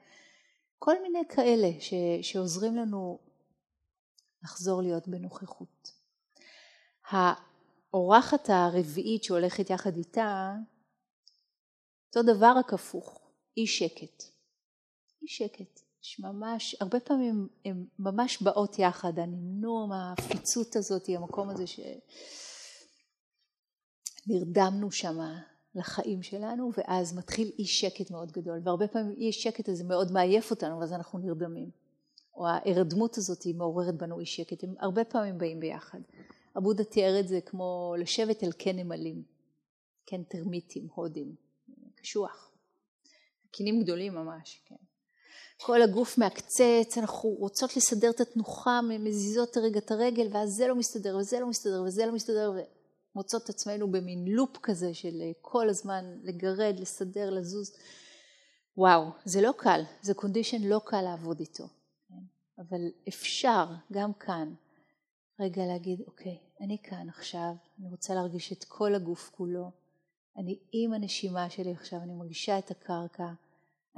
[0.80, 3.20] כל מיני כאלה ש, שעוזרים לנו
[4.44, 5.92] לחזור להיות בנוכחות.
[7.12, 10.54] האורחת הרביעית שהולכת יחד איתה,
[12.08, 13.22] אותו דבר רק הפוך,
[13.58, 14.24] אי שקט.
[15.22, 15.87] אי שקט.
[16.20, 21.64] ממש, הרבה פעמים הן ממש באות יחד, הנמנום, הפיצות הזאת, המקום הזה
[24.28, 25.18] שנרדמנו שם
[25.76, 30.52] לחיים שלנו, ואז מתחיל אי שקט מאוד גדול, והרבה פעמים אי שקט הזה מאוד מעייף
[30.52, 31.70] אותנו, ואז אנחנו נרדמים.
[32.36, 36.00] או ההירדמות הזאת היא מעוררת בנו אי שקט, הם הרבה פעמים באים ביחד.
[36.56, 39.24] הבודה תיאר את זה כמו לשבת על קן נמלים,
[40.06, 41.36] קן טרמיטים, הודים,
[41.96, 42.52] קשוח.
[43.52, 44.87] קינים גדולים ממש, כן.
[45.62, 50.76] כל הגוף מעקצץ, אנחנו רוצות לסדר את התנוחה, מזיזות רגע את הרגל, ואז זה לא
[50.76, 52.52] מסתדר, וזה לא מסתדר, וזה לא מסתדר,
[53.16, 57.72] ומוצאות את עצמנו במין לופ כזה של כל הזמן לגרד, לסדר, לזוז.
[58.78, 61.68] וואו, זה לא קל, זה קונדישן לא קל לעבוד איתו.
[62.60, 64.54] אבל אפשר גם כאן
[65.40, 69.72] רגע להגיד, אוקיי, אני כאן עכשיו, אני רוצה להרגיש את כל הגוף כולו,
[70.38, 73.28] אני עם הנשימה שלי עכשיו, אני מרגישה את הקרקע,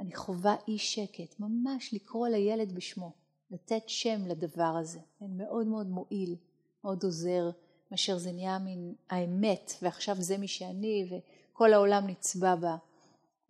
[0.00, 3.12] אני חווה אי שקט, ממש לקרוא לילד בשמו,
[3.50, 6.36] לתת שם לדבר הזה, כן, מאוד מאוד מועיל,
[6.84, 7.50] מאוד עוזר,
[7.90, 12.54] מאשר זה נהיה מן האמת, ועכשיו זה מי שאני, וכל העולם נצבע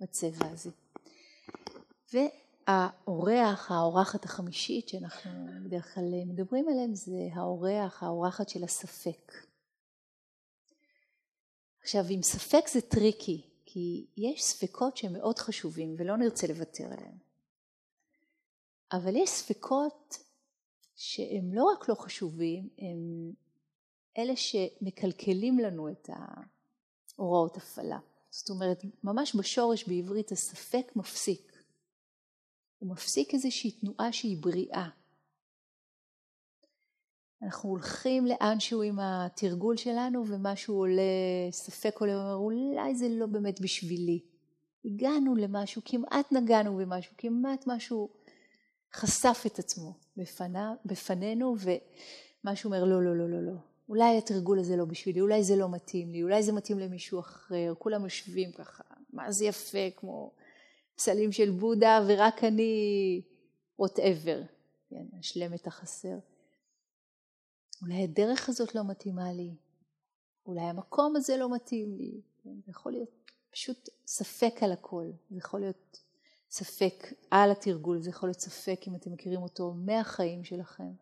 [0.00, 0.70] בצבע הזה.
[2.66, 5.30] האורח, האורחת החמישית שאנחנו
[5.64, 9.32] בדרך כלל מדברים עליהם זה האורח, האורחת של הספק.
[11.82, 17.18] עכשיו עם ספק זה tricky, כי יש ספקות שהם מאוד חשובים ולא נרצה לוותר עליהם.
[18.92, 20.18] אבל יש ספקות
[20.94, 23.32] שהם לא רק לא חשובים, הם
[24.18, 26.08] אלה שמקלקלים לנו את
[27.16, 27.98] ההוראות הפעלה.
[28.30, 31.62] זאת אומרת, ממש בשורש בעברית הספק מפסיק.
[32.78, 34.88] הוא מפסיק איזושהי תנועה שהיא בריאה.
[37.42, 41.02] אנחנו הולכים לאנשהו עם התרגול שלנו ומשהו עולה,
[41.50, 44.20] ספק עולה ואומר אולי זה לא באמת בשבילי.
[44.84, 48.08] הגענו למשהו, כמעט נגענו במשהו, כמעט משהו
[48.94, 51.56] חשף את עצמו בפנה, בפנינו
[52.44, 53.52] ומשהו אומר לא, לא, לא, לא, לא.
[53.88, 57.74] אולי התרגול הזה לא בשבילי, אולי זה לא מתאים לי, אולי זה מתאים למישהו אחר,
[57.78, 60.32] כולם יושבים ככה, מה זה יפה, כמו
[60.96, 63.22] פסלים של בודה ורק אני
[63.82, 64.38] whatever,
[64.90, 66.18] כן, אשלם את החסר.
[67.82, 69.56] אולי הדרך הזאת לא מתאימה לי,
[70.46, 75.36] אולי המקום הזה לא מתאים לי, כן, זה יכול להיות פשוט ספק על הכל, זה
[75.36, 76.00] יכול להיות
[76.50, 80.92] ספק על התרגול, זה יכול להיות ספק אם אתם מכירים אותו מהחיים שלכם.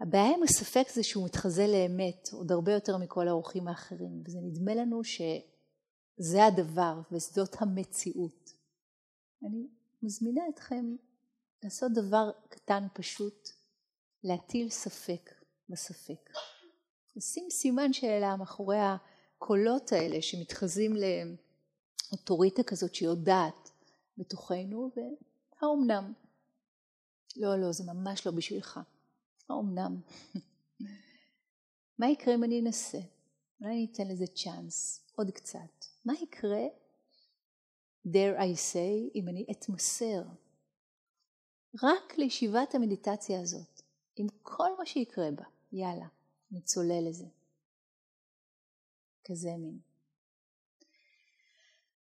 [0.00, 4.74] הבעיה עם הספק זה שהוא מתחזה לאמת עוד הרבה יותר מכל האורחים האחרים, וזה נדמה
[4.74, 8.50] לנו שזה הדבר וזאת המציאות.
[9.46, 9.68] אני
[10.02, 10.96] מזמינה אתכם
[11.62, 13.48] לעשות דבר קטן פשוט,
[14.24, 15.30] להטיל ספק
[15.68, 16.30] בספק.
[17.16, 20.92] לשים סימן שאלה מאחורי הקולות האלה שמתחזים
[22.12, 23.70] לאוטוריטה כזאת שיודעת
[24.18, 26.12] בתוכנו, והאומנם?
[27.36, 28.80] לא, לא, זה ממש לא בשבילך.
[29.48, 30.00] האומנם?
[31.98, 32.98] מה יקרה אם אני אנסה?
[33.60, 35.84] אולי אני אתן לזה צ'אנס, עוד קצת.
[36.04, 36.66] מה יקרה,
[38.06, 40.22] dare I say, אם אני אתמסר
[41.82, 43.82] רק לישיבת המדיטציה הזאת,
[44.18, 46.06] עם כל מה שיקרה בה, יאללה,
[46.50, 47.26] נצולל לזה.
[49.24, 49.78] כזה מין.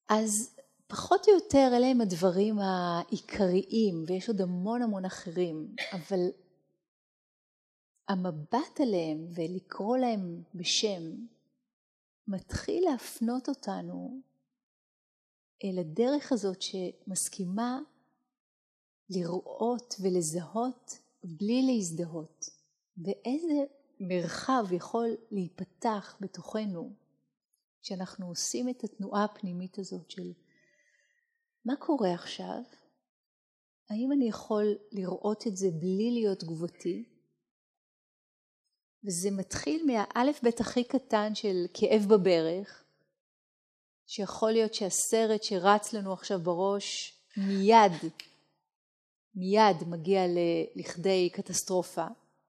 [0.09, 6.19] אז פחות או יותר אלה הם הדברים העיקריים, ויש עוד המון המון אחרים, אבל
[8.07, 11.01] המבט עליהם ולקרוא להם בשם
[12.27, 14.21] מתחיל להפנות אותנו
[15.63, 17.79] אל הדרך הזאת שמסכימה
[19.09, 22.45] לראות ולזהות בלי להזדהות,
[22.97, 23.53] ואיזה
[23.99, 26.93] מרחב יכול להיפתח בתוכנו
[27.81, 30.33] כשאנחנו עושים את התנועה הפנימית הזאת של
[31.65, 32.61] מה קורה עכשיו?
[33.89, 37.09] האם אני יכול לראות את זה בלי להיות תגובתי?
[39.05, 42.83] וזה מתחיל מהאלף בית הכי קטן של כאב בברך,
[44.07, 47.91] שיכול להיות שהסרט שרץ לנו עכשיו בראש מיד,
[49.39, 50.21] מיד מגיע
[50.75, 52.05] לכדי קטסטרופה.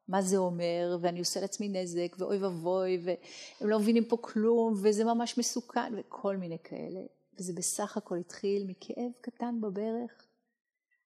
[0.09, 5.05] מה זה אומר, ואני עושה לעצמי נזק, ואוי ואבוי, והם לא מבינים פה כלום, וזה
[5.05, 7.01] ממש מסוכן, וכל מיני כאלה.
[7.39, 10.27] וזה בסך הכל התחיל מכאב קטן בברך.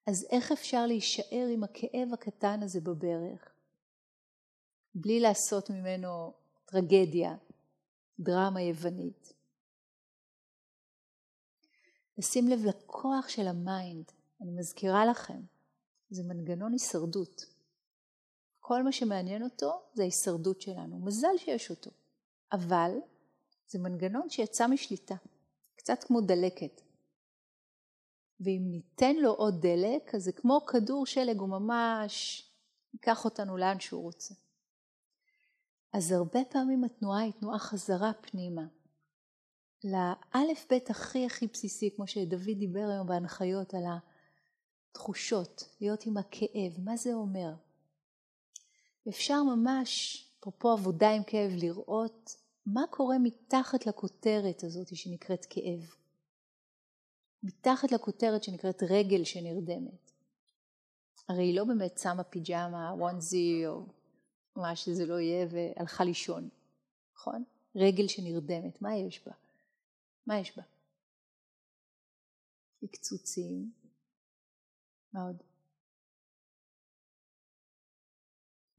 [0.07, 3.53] אז איך אפשר להישאר עם הכאב הקטן הזה בברך?
[4.95, 6.33] בלי לעשות ממנו
[6.65, 7.37] טרגדיה,
[8.21, 9.33] דרמה יוונית.
[12.19, 14.05] לשים לב לכוח של ה mind,
[14.41, 15.41] אני מזכירה לכם,
[16.15, 17.47] זה מנגנון הישרדות.
[18.61, 21.91] כל מה שמעניין אותו זה ההישרדות שלנו, מזל שיש אותו,
[22.53, 22.91] אבל
[23.67, 25.15] זה מנגנון שיצא משליטה,
[25.77, 26.81] קצת כמו דלקת.
[28.41, 32.45] ואם ניתן לו עוד דלק, אז זה כמו כדור שלג, הוא ממש
[32.95, 34.35] ייקח אותנו לאן שהוא רוצה.
[35.93, 38.67] אז הרבה פעמים התנועה היא תנועה חזרה פנימה.
[39.85, 43.85] לאלף בית הכי הכי בסיסי, כמו שדוד דיבר היום בהנחיות על
[44.95, 47.55] התחושות, להיות עם הכאב, מה זה אומר?
[49.09, 55.95] אפשר ממש, אפרופו עבודה עם כאב, לראות מה קורה מתחת לכותרת הזאת שנקראת כאב.
[57.43, 60.11] מתחת לכותרת שנקראת רגל שנרדמת.
[61.29, 63.87] הרי היא לא באמת שמה פיג'מה, וונזי או
[64.57, 66.49] מה שזה לא יהיה והלכה לישון,
[67.17, 67.45] נכון?
[67.77, 69.33] רגל שנרדמת, מה יש בה?
[70.27, 70.63] מה יש בה?
[72.93, 73.73] קצוצים,
[75.15, 75.43] מה עוד?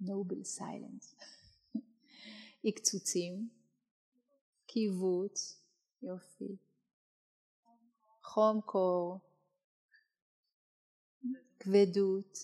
[0.01, 1.15] noble silence.
[2.75, 3.49] קצוצים,
[4.65, 5.61] קיבוץ,
[6.01, 6.57] יופי,
[8.23, 9.19] חום קור,
[11.59, 12.37] כבדות,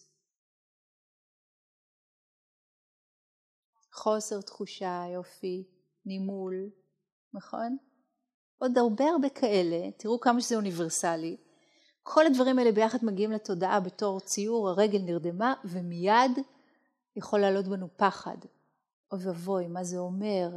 [3.94, 5.68] חוסר תחושה, יופי,
[6.06, 6.70] נימול,
[7.34, 7.78] נכון?
[8.58, 11.38] עוד הרבה הרבה כאלה, תראו כמה שזה אוניברסלי.
[12.04, 16.32] כל הדברים האלה ביחד מגיעים לתודעה בתור ציור, הרגל נרדמה, ומיד
[17.16, 18.38] יכול לעלות בנו פחד.
[19.12, 20.50] אוי ואבוי, מה זה אומר?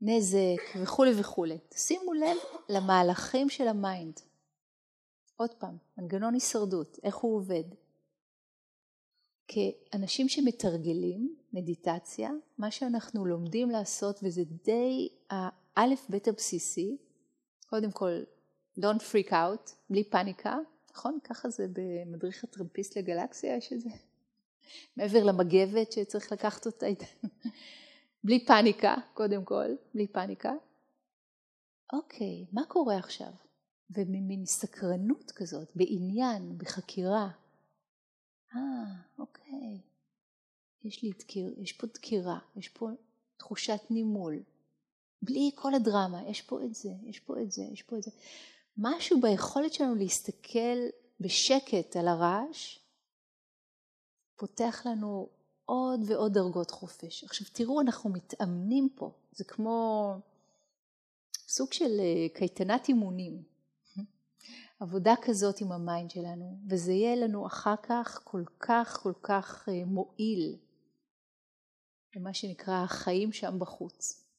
[0.00, 1.58] נזק וכולי וכולי.
[1.74, 2.36] שימו לב
[2.68, 4.20] למהלכים של ה mind.
[5.36, 7.64] עוד פעם, מנגנון הישרדות, איך הוא עובד.
[9.48, 16.96] כאנשים שמתרגלים מדיטציה, מה שאנחנו לומדים לעשות, וזה די האלף בית הבסיסי,
[17.66, 18.22] קודם כל,
[18.78, 20.58] don't freak out, בלי פאניקה,
[20.92, 21.18] נכון?
[21.24, 23.78] ככה זה במדריך הטרמפיסט לגלקסיה, יש את.
[24.96, 27.30] מעבר למגבת שצריך לקחת אותה איתנו.
[28.24, 30.52] בלי פאניקה, קודם כל, בלי פאניקה.
[31.92, 33.32] אוקיי, מה קורה עכשיו?
[33.90, 37.28] וממין סקרנות כזאת, בעניין, בחקירה.
[38.56, 38.60] אה,
[39.18, 39.80] אוקיי.
[40.84, 42.88] יש לי דקיר, יש פה דקירה, יש פה
[43.36, 44.42] תחושת נימול.
[45.22, 48.10] בלי כל הדרמה, יש פה את זה, יש פה את זה, יש פה את זה.
[48.82, 50.78] משהו ביכולת שלנו להסתכל
[51.20, 52.78] בשקט על הרעש,
[54.36, 55.28] פותח לנו
[55.64, 57.24] עוד ועוד דרגות חופש.
[57.24, 60.14] עכשיו תראו, אנחנו מתאמנים פה, זה כמו
[61.48, 63.42] סוג של אה, קייטנת אימונים.
[64.80, 69.68] עבודה כזאת עם ה mind שלנו, וזה יהיה לנו אחר כך כל כך כל כך
[69.68, 70.56] אה, מועיל
[72.16, 74.29] למה שנקרא החיים שם בחוץ.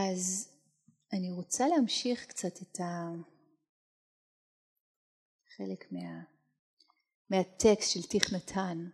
[0.00, 0.48] אז
[1.12, 2.80] אני רוצה להמשיך קצת את
[5.46, 6.22] החלק מה...
[7.30, 8.88] מהטקסט של תיך נתן.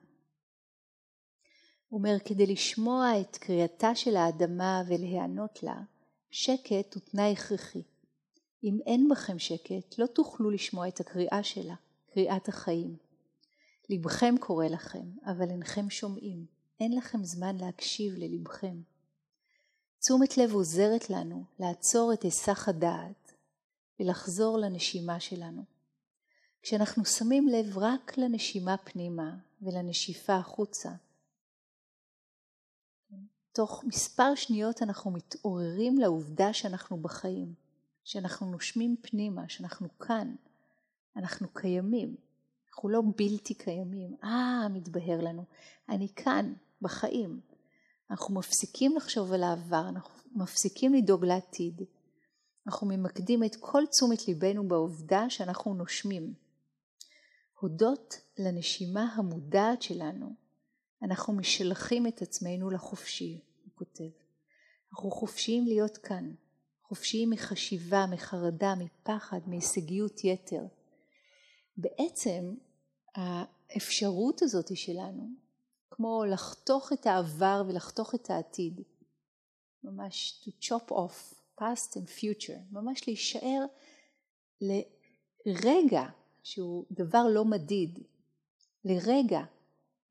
[1.88, 5.82] הוא אומר, כדי לשמוע את קריאתה של האדמה ולהיענות לה,
[6.30, 7.82] שקט הוא תנאי הכרחי.
[8.64, 11.74] אם אין בכם שקט, לא תוכלו לשמוע את הקריאה שלה,
[12.14, 12.96] קריאת החיים.
[13.90, 16.46] לבכם קורא לכם, אבל אינכם שומעים.
[16.80, 18.93] אין לכם זמן להקשיב ללבכם.
[20.05, 23.32] תשומת לב עוזרת לנו לעצור את היסח הדעת
[24.00, 25.64] ולחזור לנשימה שלנו.
[26.62, 30.90] כשאנחנו שמים לב רק לנשימה פנימה ולנשיפה החוצה,
[33.52, 37.55] תוך מספר שניות אנחנו מתעוררים לעובדה שאנחנו בחיים,
[38.05, 40.34] שאנחנו נושמים פנימה, שאנחנו כאן,
[41.16, 42.16] אנחנו קיימים,
[42.68, 44.16] אנחנו לא בלתי קיימים.
[44.24, 45.44] אה, מתבהר לנו,
[45.88, 47.53] אני כאן, בחיים.
[48.15, 51.83] אנחנו מפסיקים לחשוב על העבר, אנחנו מפסיקים לדאוג לעתיד.
[52.67, 56.35] אנחנו ממקדים את כל תשומת ליבנו בעובדה שאנחנו נושמים.
[57.61, 60.35] הודות לנשימה המודעת שלנו,
[61.03, 64.11] אנחנו משלחים את עצמנו לחופשי, הוא כותב.
[64.93, 66.35] אנחנו חופשיים להיות כאן,
[66.83, 70.62] חופשיים מחשיבה, מחרדה, מפחד, מהישגיות יתר.
[71.77, 72.55] בעצם
[73.15, 75.43] האפשרות הזאת שלנו,
[75.97, 78.80] כמו לחתוך את העבר ולחתוך את העתיד,
[79.84, 83.64] ממש to chop off past and future, ממש להישאר
[85.47, 86.05] לרגע
[86.42, 87.99] שהוא דבר לא מדיד,
[88.84, 89.40] לרגע,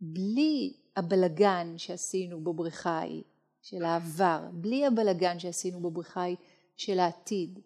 [0.02, 3.24] בלי הבלגן שעשינו בבריכה ההיא
[3.62, 6.38] של העבר, בלי הבלגן שעשינו בבריכה ההיא
[6.78, 7.60] של העתיד,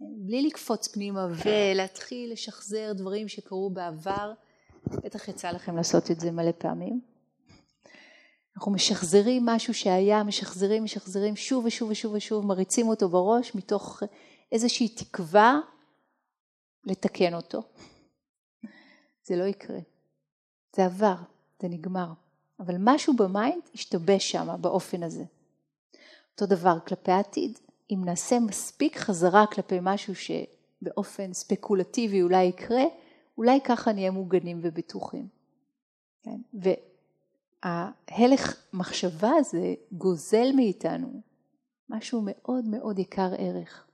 [0.00, 4.32] בלי לקפוץ פנימה ולהתחיל לשחזר דברים שקרו בעבר,
[4.86, 7.00] בטח יצא לכם לעשות את זה מלא פעמים.
[8.56, 14.02] אנחנו משחזרים משהו שהיה, משחזרים, משחזרים שוב ושוב ושוב ושוב, מריצים אותו בראש מתוך
[14.52, 15.60] איזושהי תקווה
[16.84, 17.62] לתקן אותו.
[19.24, 19.78] זה לא יקרה.
[20.76, 21.14] זה עבר,
[21.62, 22.12] זה נגמר.
[22.60, 25.24] אבל משהו ב mind השתבש שם באופן הזה.
[26.32, 27.58] אותו דבר כלפי העתיד.
[27.90, 32.82] אם נעשה מספיק חזרה כלפי משהו שבאופן ספקולטיבי אולי יקרה,
[33.40, 35.28] אולי ככה נהיה מוגנים ובטוחים.
[36.22, 36.40] כן?
[37.62, 41.22] וההלך מחשבה הזה גוזל מאיתנו
[41.88, 43.88] משהו מאוד מאוד יקר ערך.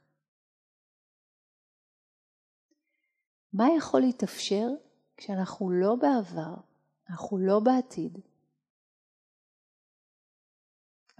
[3.52, 4.68] מה יכול להתאפשר
[5.16, 6.54] כשאנחנו לא בעבר,
[7.10, 8.18] אנחנו לא בעתיד?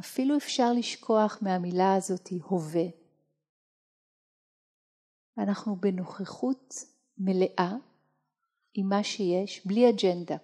[0.01, 2.87] אפילו אפשר לשכוח מהמילה הזאת הווה.
[5.39, 6.74] אנחנו בנוכחות
[7.18, 7.77] מלאה
[8.77, 10.37] עם מה שיש, בלי אג'נדה.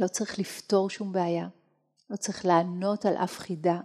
[0.00, 1.48] לא צריך לפתור שום בעיה,
[2.10, 3.80] לא צריך לענות על אף חידה,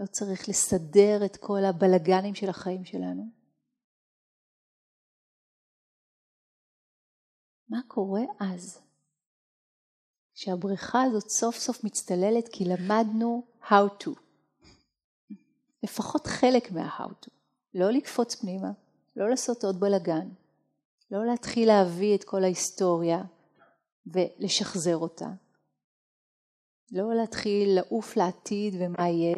[0.00, 3.24] לא צריך לסדר את כל הבלגנים של החיים שלנו.
[7.68, 8.82] מה קורה אז?
[10.34, 14.10] שהבריכה הזאת סוף סוף מצטללת כי למדנו how to.
[15.82, 17.30] לפחות חלק מה-how to.
[17.74, 18.72] לא לקפוץ פנימה,
[19.16, 20.28] לא לעשות עוד בלאגן,
[21.10, 23.22] לא להתחיל להביא את כל ההיסטוריה
[24.06, 25.28] ולשחזר אותה.
[26.92, 29.36] לא להתחיל לעוף לעתיד ומה יהיה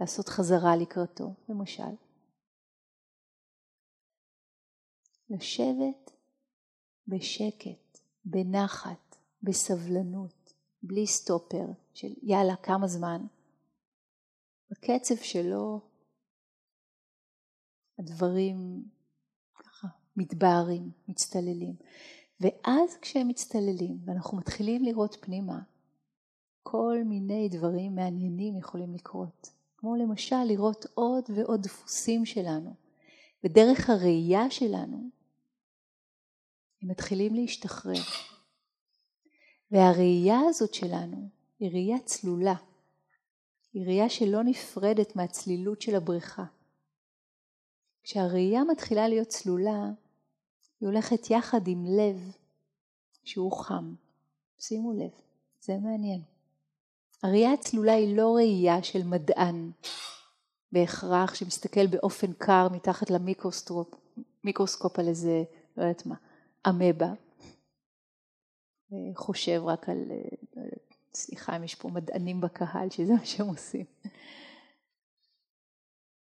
[0.00, 1.92] ולעשות חזרה לקראתו, למשל.
[5.30, 6.10] לשבת
[7.08, 10.52] בשקט, בנחת, בסבלנות,
[10.82, 13.26] בלי סטופר של יאללה כמה זמן.
[14.70, 15.80] בקצב שלו
[18.02, 18.84] הדברים
[19.54, 21.74] ככה מתבהרים, מצטללים.
[22.40, 25.60] ואז כשהם מצטללים ואנחנו מתחילים לראות פנימה,
[26.62, 29.50] כל מיני דברים מעניינים יכולים לקרות.
[29.76, 32.74] כמו למשל לראות עוד ועוד דפוסים שלנו.
[33.44, 35.10] ודרך הראייה שלנו
[36.82, 38.02] הם מתחילים להשתחרר.
[39.70, 41.28] והראייה הזאת שלנו
[41.58, 42.54] היא ראייה צלולה.
[43.72, 46.44] היא ראייה שלא נפרדת מהצלילות של הבריכה.
[48.02, 49.90] כשהראייה מתחילה להיות צלולה,
[50.80, 52.32] היא הולכת יחד עם לב
[53.24, 53.94] שהוא חם.
[54.58, 55.10] שימו לב,
[55.60, 56.22] זה מעניין.
[57.22, 59.70] הראייה הצלולה היא לא ראייה של מדען
[60.72, 65.42] בהכרח שמסתכל באופן קר מתחת למיקרוסקופ על איזה,
[65.76, 66.14] לא יודעת מה,
[66.68, 67.12] אמבה,
[69.14, 69.98] חושב רק על,
[70.56, 70.62] לא
[71.14, 73.84] סליחה אם יש פה מדענים בקהל שזה מה שהם עושים,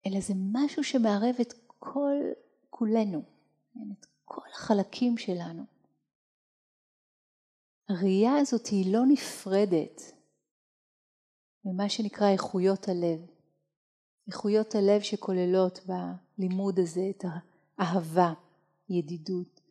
[0.09, 2.15] אלא זה משהו שמערב את כל
[2.69, 3.21] כולנו,
[3.91, 5.63] את כל החלקים שלנו.
[7.89, 10.01] הראייה הזאת היא לא נפרדת
[11.65, 13.19] ממה שנקרא איכויות הלב.
[14.27, 17.23] איכויות הלב שכוללות בלימוד הזה את
[17.77, 18.33] האהבה,
[18.89, 19.61] ידידות,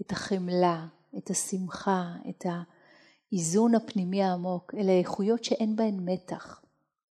[0.00, 0.86] את החמלה,
[1.18, 4.74] את השמחה, את האיזון הפנימי העמוק.
[4.74, 6.62] אלה איכויות שאין בהן מתח,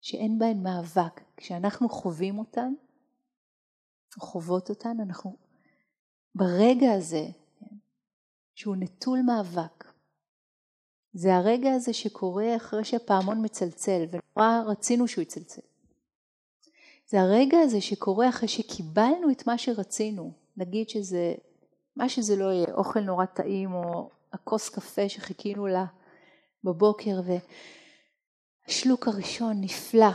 [0.01, 1.24] שאין בהן מאבק.
[1.37, 2.73] כשאנחנו חווים אותן,
[4.17, 5.37] או חוות אותן, אנחנו
[6.35, 7.27] ברגע הזה,
[8.55, 9.85] שהוא נטול מאבק,
[11.13, 15.61] זה הרגע הזה שקורה אחרי שהפעמון מצלצל, ונורא רצינו שהוא יצלצל.
[17.07, 21.35] זה הרגע הזה שקורה אחרי שקיבלנו את מה שרצינו, נגיד שזה,
[21.95, 25.85] מה שזה לא יהיה, אוכל נורא טעים או הכוס קפה שחיכינו לה
[26.63, 27.21] בבוקר
[28.67, 30.11] והשלוק הראשון נפלא,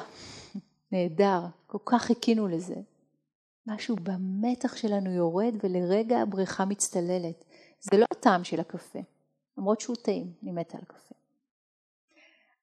[0.93, 2.77] נהדר, כל כך חיכינו לזה.
[3.67, 7.45] משהו במתח שלנו יורד ולרגע הבריכה מצטללת.
[7.81, 8.99] זה לא הטעם של הקפה,
[9.59, 11.15] למרות שהוא טעים, אני מתה על קפה.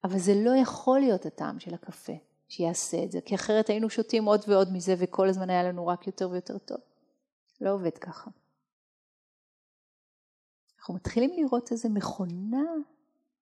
[0.03, 2.13] אבל זה לא יכול להיות הטעם של הקפה
[2.49, 6.07] שיעשה את זה, כי אחרת היינו שותים עוד ועוד מזה וכל הזמן היה לנו רק
[6.07, 6.77] יותר ויותר טוב.
[7.61, 8.29] לא עובד ככה.
[10.79, 12.63] אנחנו מתחילים לראות איזה מכונה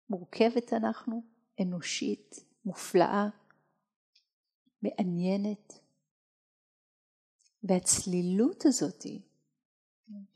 [0.10, 1.22] מורכבת אנחנו,
[1.62, 3.28] אנושית, מופלאה,
[4.82, 5.80] מעניינת.
[7.64, 9.06] והצלילות הזאת,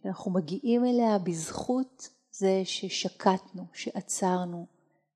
[0.04, 4.68] שאנחנו מגיעים אליה בזכות זה ששקטנו, שעצרנו,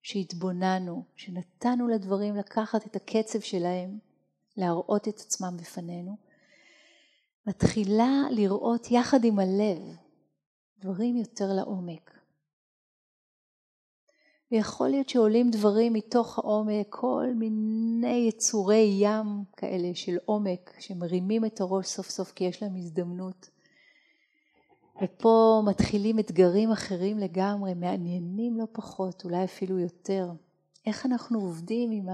[0.01, 3.99] שהתבוננו, שנתנו לדברים לקחת את הקצב שלהם,
[4.57, 6.17] להראות את עצמם בפנינו,
[7.47, 9.95] מתחילה לראות יחד עם הלב
[10.79, 12.14] דברים יותר לעומק.
[14.55, 21.61] ויכול להיות שעולים דברים מתוך העומק, כל מיני יצורי ים כאלה של עומק, שמרימים את
[21.61, 23.49] הראש סוף סוף כי יש להם הזדמנות.
[25.03, 30.31] ופה מתחילים אתגרים אחרים לגמרי, מעניינים לא פחות, אולי אפילו יותר.
[30.85, 32.07] איך אנחנו עובדים עם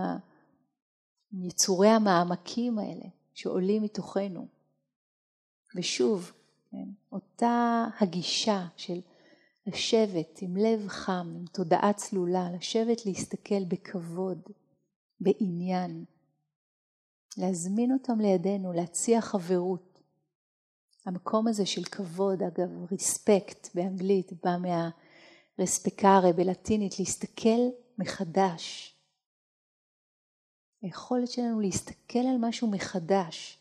[1.34, 4.48] יצורי המעמקים האלה שעולים מתוכנו.
[5.76, 6.32] ושוב,
[6.72, 9.00] כן, אותה הגישה של
[9.74, 14.42] לשבת עם לב חם, עם תודעה צלולה, לשבת להסתכל בכבוד,
[15.20, 16.06] בעניין,
[17.38, 20.00] להזמין אותם לידינו, להציע חברות.
[21.06, 24.52] המקום הזה של כבוד, אגב, ריספקט באנגלית, בא
[25.58, 28.96] מהרספקארה בלטינית, להסתכל מחדש.
[30.82, 33.58] היכולת שלנו להסתכל על משהו מחדש,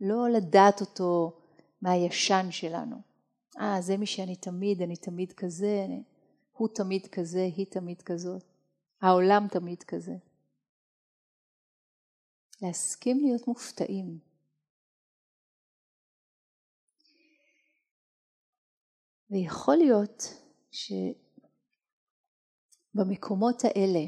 [0.00, 1.40] לא לדעת אותו
[1.82, 3.13] מהישן שלנו.
[3.60, 5.86] אה, זה מי שאני תמיד, אני תמיד כזה,
[6.52, 8.44] הוא תמיד כזה, היא תמיד כזאת,
[9.00, 10.14] העולם תמיד כזה.
[12.62, 14.18] להסכים להיות מופתעים.
[19.30, 20.22] ויכול להיות
[22.94, 24.06] שבמקומות האלה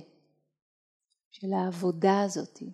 [1.30, 2.72] של העבודה הזאתי,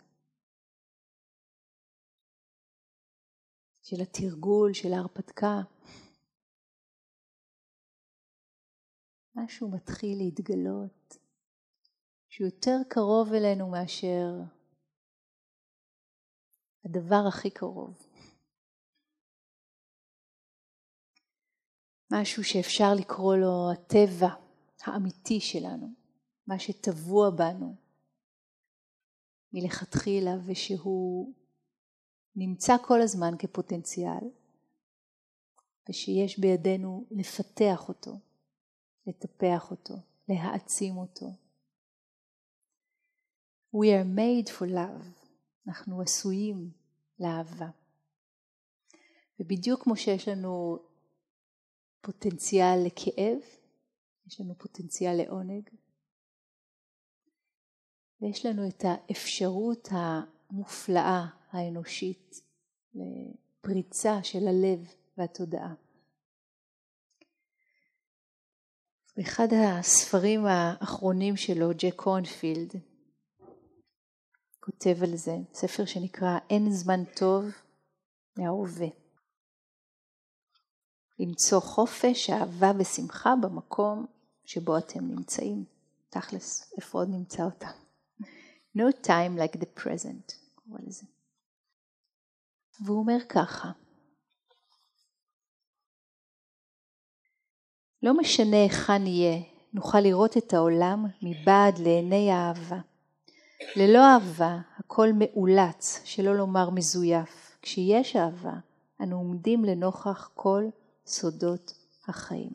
[3.82, 5.62] של התרגול, של ההרפתקה.
[9.34, 11.16] משהו מתחיל להתגלות,
[12.28, 14.28] שהוא יותר קרוב אלינו מאשר
[16.84, 18.06] הדבר הכי קרוב.
[22.10, 24.28] משהו שאפשר לקרוא לו הטבע
[24.84, 25.88] האמיתי שלנו,
[26.46, 27.76] מה שטבוע בנו
[29.52, 31.34] מלכתחילה ושהוא
[32.36, 34.30] נמצא כל הזמן כפוטנציאל,
[35.88, 38.18] ושיש בידינו לפתח אותו,
[39.06, 39.94] לטפח אותו,
[40.28, 41.26] להעצים אותו.
[43.76, 45.26] We are made for love,
[45.68, 46.70] אנחנו עשויים
[47.20, 47.68] לאהבה.
[49.40, 50.78] ובדיוק כמו שיש לנו
[52.00, 53.38] פוטנציאל לכאב,
[54.26, 55.70] יש לנו פוטנציאל לעונג,
[58.20, 62.40] ויש לנו את האפשרות המופלאה האנושית
[62.94, 65.74] לפריצה של הלב והתודעה.
[69.16, 72.72] באחד הספרים האחרונים שלו, ג'ק קורנפילד,
[74.60, 77.44] כותב על זה, ספר שנקרא אין זמן טוב
[78.38, 78.86] מההווה.
[81.18, 84.06] למצוא חופש, אהבה ושמחה במקום
[84.44, 85.64] שבו אתם נמצאים.
[86.08, 87.70] תכלס, איפה עוד נמצא אותם?
[88.76, 91.06] No time like the present, קורא לזה.
[92.84, 93.72] והוא אומר ככה,
[98.02, 99.38] לא משנה היכן נהיה,
[99.72, 102.78] נוכל לראות את העולם מבעד לעיני האהבה.
[103.76, 107.56] ללא אהבה הכל מאולץ, שלא לומר מזויף.
[107.62, 108.52] כשיש אהבה,
[109.00, 110.64] אנו עומדים לנוכח כל
[111.06, 111.74] סודות
[112.08, 112.50] החיים.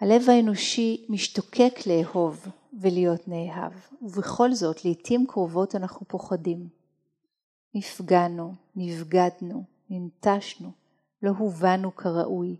[0.00, 2.46] הלב האנושי משתוקק לאהוב
[2.80, 6.68] ולהיות נאהב, ובכל זאת לעתים קרובות אנחנו פוחדים.
[7.74, 10.70] נפגענו, נבגדנו, ננטשנו,
[11.22, 12.56] לא הובנו כראוי,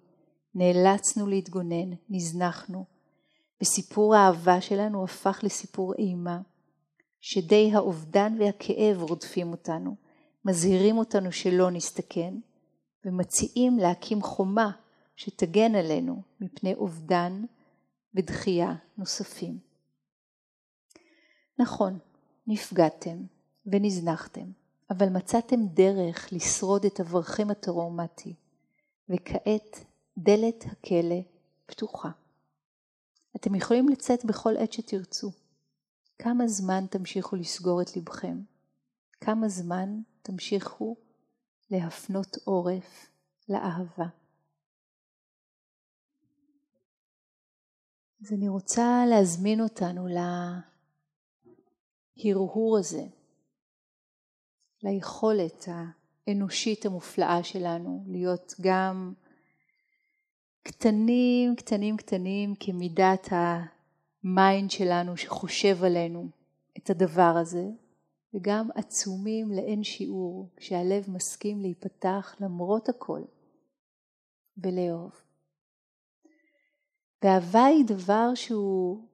[0.55, 2.85] נאלצנו להתגונן, נזנחנו,
[3.63, 6.41] וסיפור האהבה שלנו הפך לסיפור אימה,
[7.21, 9.97] שדי האובדן והכאב רודפים אותנו,
[10.45, 12.35] מזהירים אותנו שלא נסתכן,
[13.05, 14.71] ומציעים להקים חומה
[15.17, 17.45] שתגן עלינו מפני אובדן
[18.15, 19.59] ודחייה נוספים.
[21.59, 21.99] נכון,
[22.47, 23.17] נפגעתם
[23.67, 24.51] ונזנחתם,
[24.91, 28.35] אבל מצאתם דרך לשרוד את אברכם הטראומטי,
[29.09, 29.85] וכעת
[30.19, 31.21] דלת הכלא
[31.67, 32.11] פתוחה.
[33.37, 35.31] אתם יכולים לצאת בכל עת שתרצו.
[36.19, 38.41] כמה זמן תמשיכו לסגור את לבכם?
[39.21, 40.97] כמה זמן תמשיכו
[41.71, 43.11] להפנות עורף
[43.49, 44.07] לאהבה?
[48.23, 50.07] אז אני רוצה להזמין אותנו
[52.25, 53.05] להרהור הזה,
[54.83, 55.65] ליכולת
[56.27, 59.13] האנושית המופלאה שלנו להיות גם
[60.63, 66.29] קטנים, קטנים, קטנים כמידת ה mind שלנו שחושב עלינו
[66.79, 67.65] את הדבר הזה,
[68.35, 73.23] וגם עצומים לאין שיעור כשהלב מסכים להיפתח למרות הכל
[74.59, 75.13] ולאהוב.
[77.23, 79.09] ואהבה היא דבר שהוא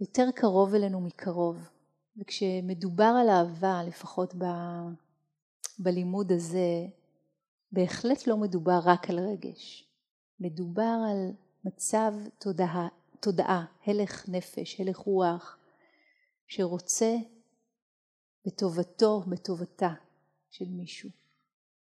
[0.00, 1.68] יותר קרוב אלינו מקרוב.
[2.16, 4.44] וכשמדובר על אהבה, לפחות ב...
[5.78, 6.86] בלימוד הזה,
[7.76, 9.88] בהחלט לא מדובר רק על רגש.
[10.40, 11.32] מדובר על
[11.64, 12.88] מצב תודעה,
[13.20, 15.58] תודעה, הלך נפש, הלך רוח,
[16.46, 17.16] שרוצה
[18.46, 19.94] בטובתו, בטובתה
[20.50, 21.10] של מישהו.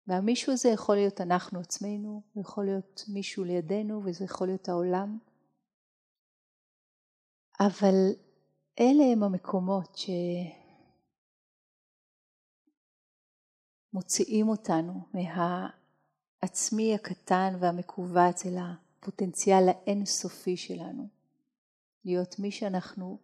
[0.07, 5.17] והמישהו הזה יכול להיות אנחנו עצמנו, יכול להיות מישהו לידינו וזה יכול להיות העולם.
[7.59, 7.95] אבל
[8.79, 9.97] אלה הם המקומות
[13.93, 14.93] שמוציאים אותנו
[16.45, 21.07] מהעצמי הקטן והמכווץ אל הפוטנציאל האינסופי שלנו.
[22.05, 23.19] להיות מי שאנחנו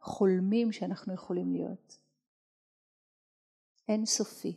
[0.00, 1.98] חולמים שאנחנו יכולים להיות.
[3.88, 4.56] אינסופי.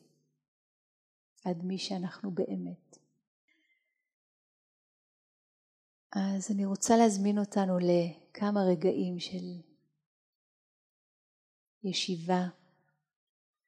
[1.45, 2.97] עד מי שאנחנו באמת.
[6.11, 9.61] אז אני רוצה להזמין אותנו לכמה רגעים של
[11.83, 12.47] ישיבה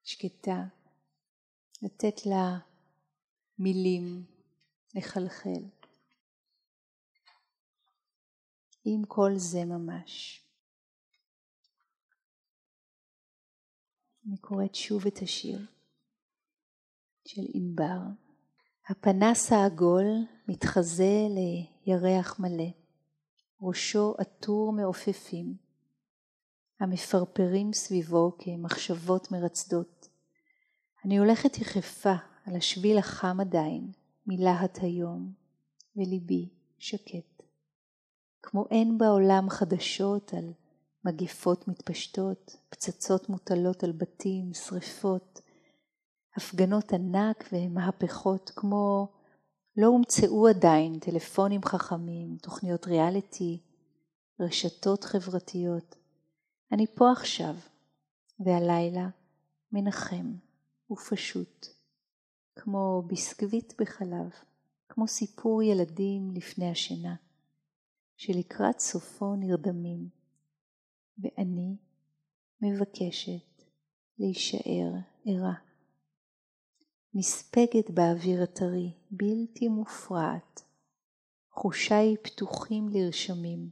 [0.04, 0.64] שקטה,
[1.82, 2.69] לתת לה
[3.60, 4.24] מילים
[4.96, 5.64] לחלחל.
[8.86, 10.44] עם כל זה ממש.
[14.28, 15.60] אני קוראת שוב את השיר.
[17.28, 18.00] של ענבר.
[18.90, 20.06] הפנס העגול
[20.48, 21.28] מתחזה
[21.86, 22.70] לירח מלא,
[23.62, 25.56] ראשו עטור מעופפים,
[26.80, 30.08] המפרפרים סביבו כמחשבות מרצדות.
[31.06, 33.92] אני הולכת יחפה על השביל החם עדיין,
[34.28, 35.34] מלהט היום,
[35.96, 37.44] וליבי שקט.
[38.42, 40.54] כמו אין בעולם חדשות על
[41.06, 45.42] מגפות מתפשטות, פצצות מוטלות על בתים, שרפות,
[46.38, 49.08] הפגנות ענק ומהפכות כמו
[49.78, 53.64] לא הומצאו עדיין טלפונים חכמים, תוכניות ריאליטי,
[54.40, 55.96] רשתות חברתיות.
[56.72, 57.56] אני פה עכשיו,
[58.40, 59.10] והלילה
[59.72, 60.34] מנחם
[60.92, 61.79] ופשוט,
[62.62, 64.30] כמו ביסקוויט בחלב,
[64.90, 67.16] כמו סיפור ילדים לפני השינה,
[68.18, 70.10] שלקראת סופו נרדמים,
[71.18, 71.76] ואני
[72.62, 73.64] מבקשת
[74.20, 74.92] להישאר
[75.26, 75.54] ערה.
[77.14, 80.64] נספגת באוויר הטרי, בלתי מופרעת.
[81.52, 83.70] חושיי פתוחים לרשמים,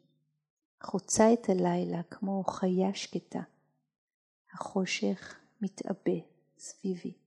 [0.83, 3.41] חוצה את הלילה כמו חיה שקטה.
[4.53, 6.19] החושך מתעבה
[6.57, 7.26] סביבי.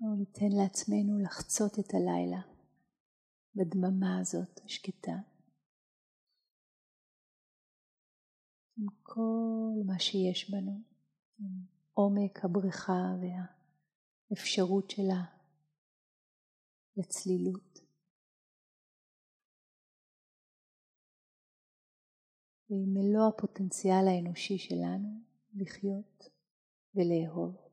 [0.00, 2.40] בואו ניתן לעצמנו לחצות את הלילה
[3.54, 5.12] בדממה הזאת השקטה.
[8.76, 10.82] עם כל מה שיש בנו,
[11.38, 13.16] עם עומק הבריכה
[14.30, 15.24] והאפשרות שלה
[16.96, 17.78] לצלילות.
[22.70, 25.20] ועם מלוא הפוטנציאל האנושי שלנו
[25.54, 26.24] לחיות
[26.94, 27.67] ולאהוב.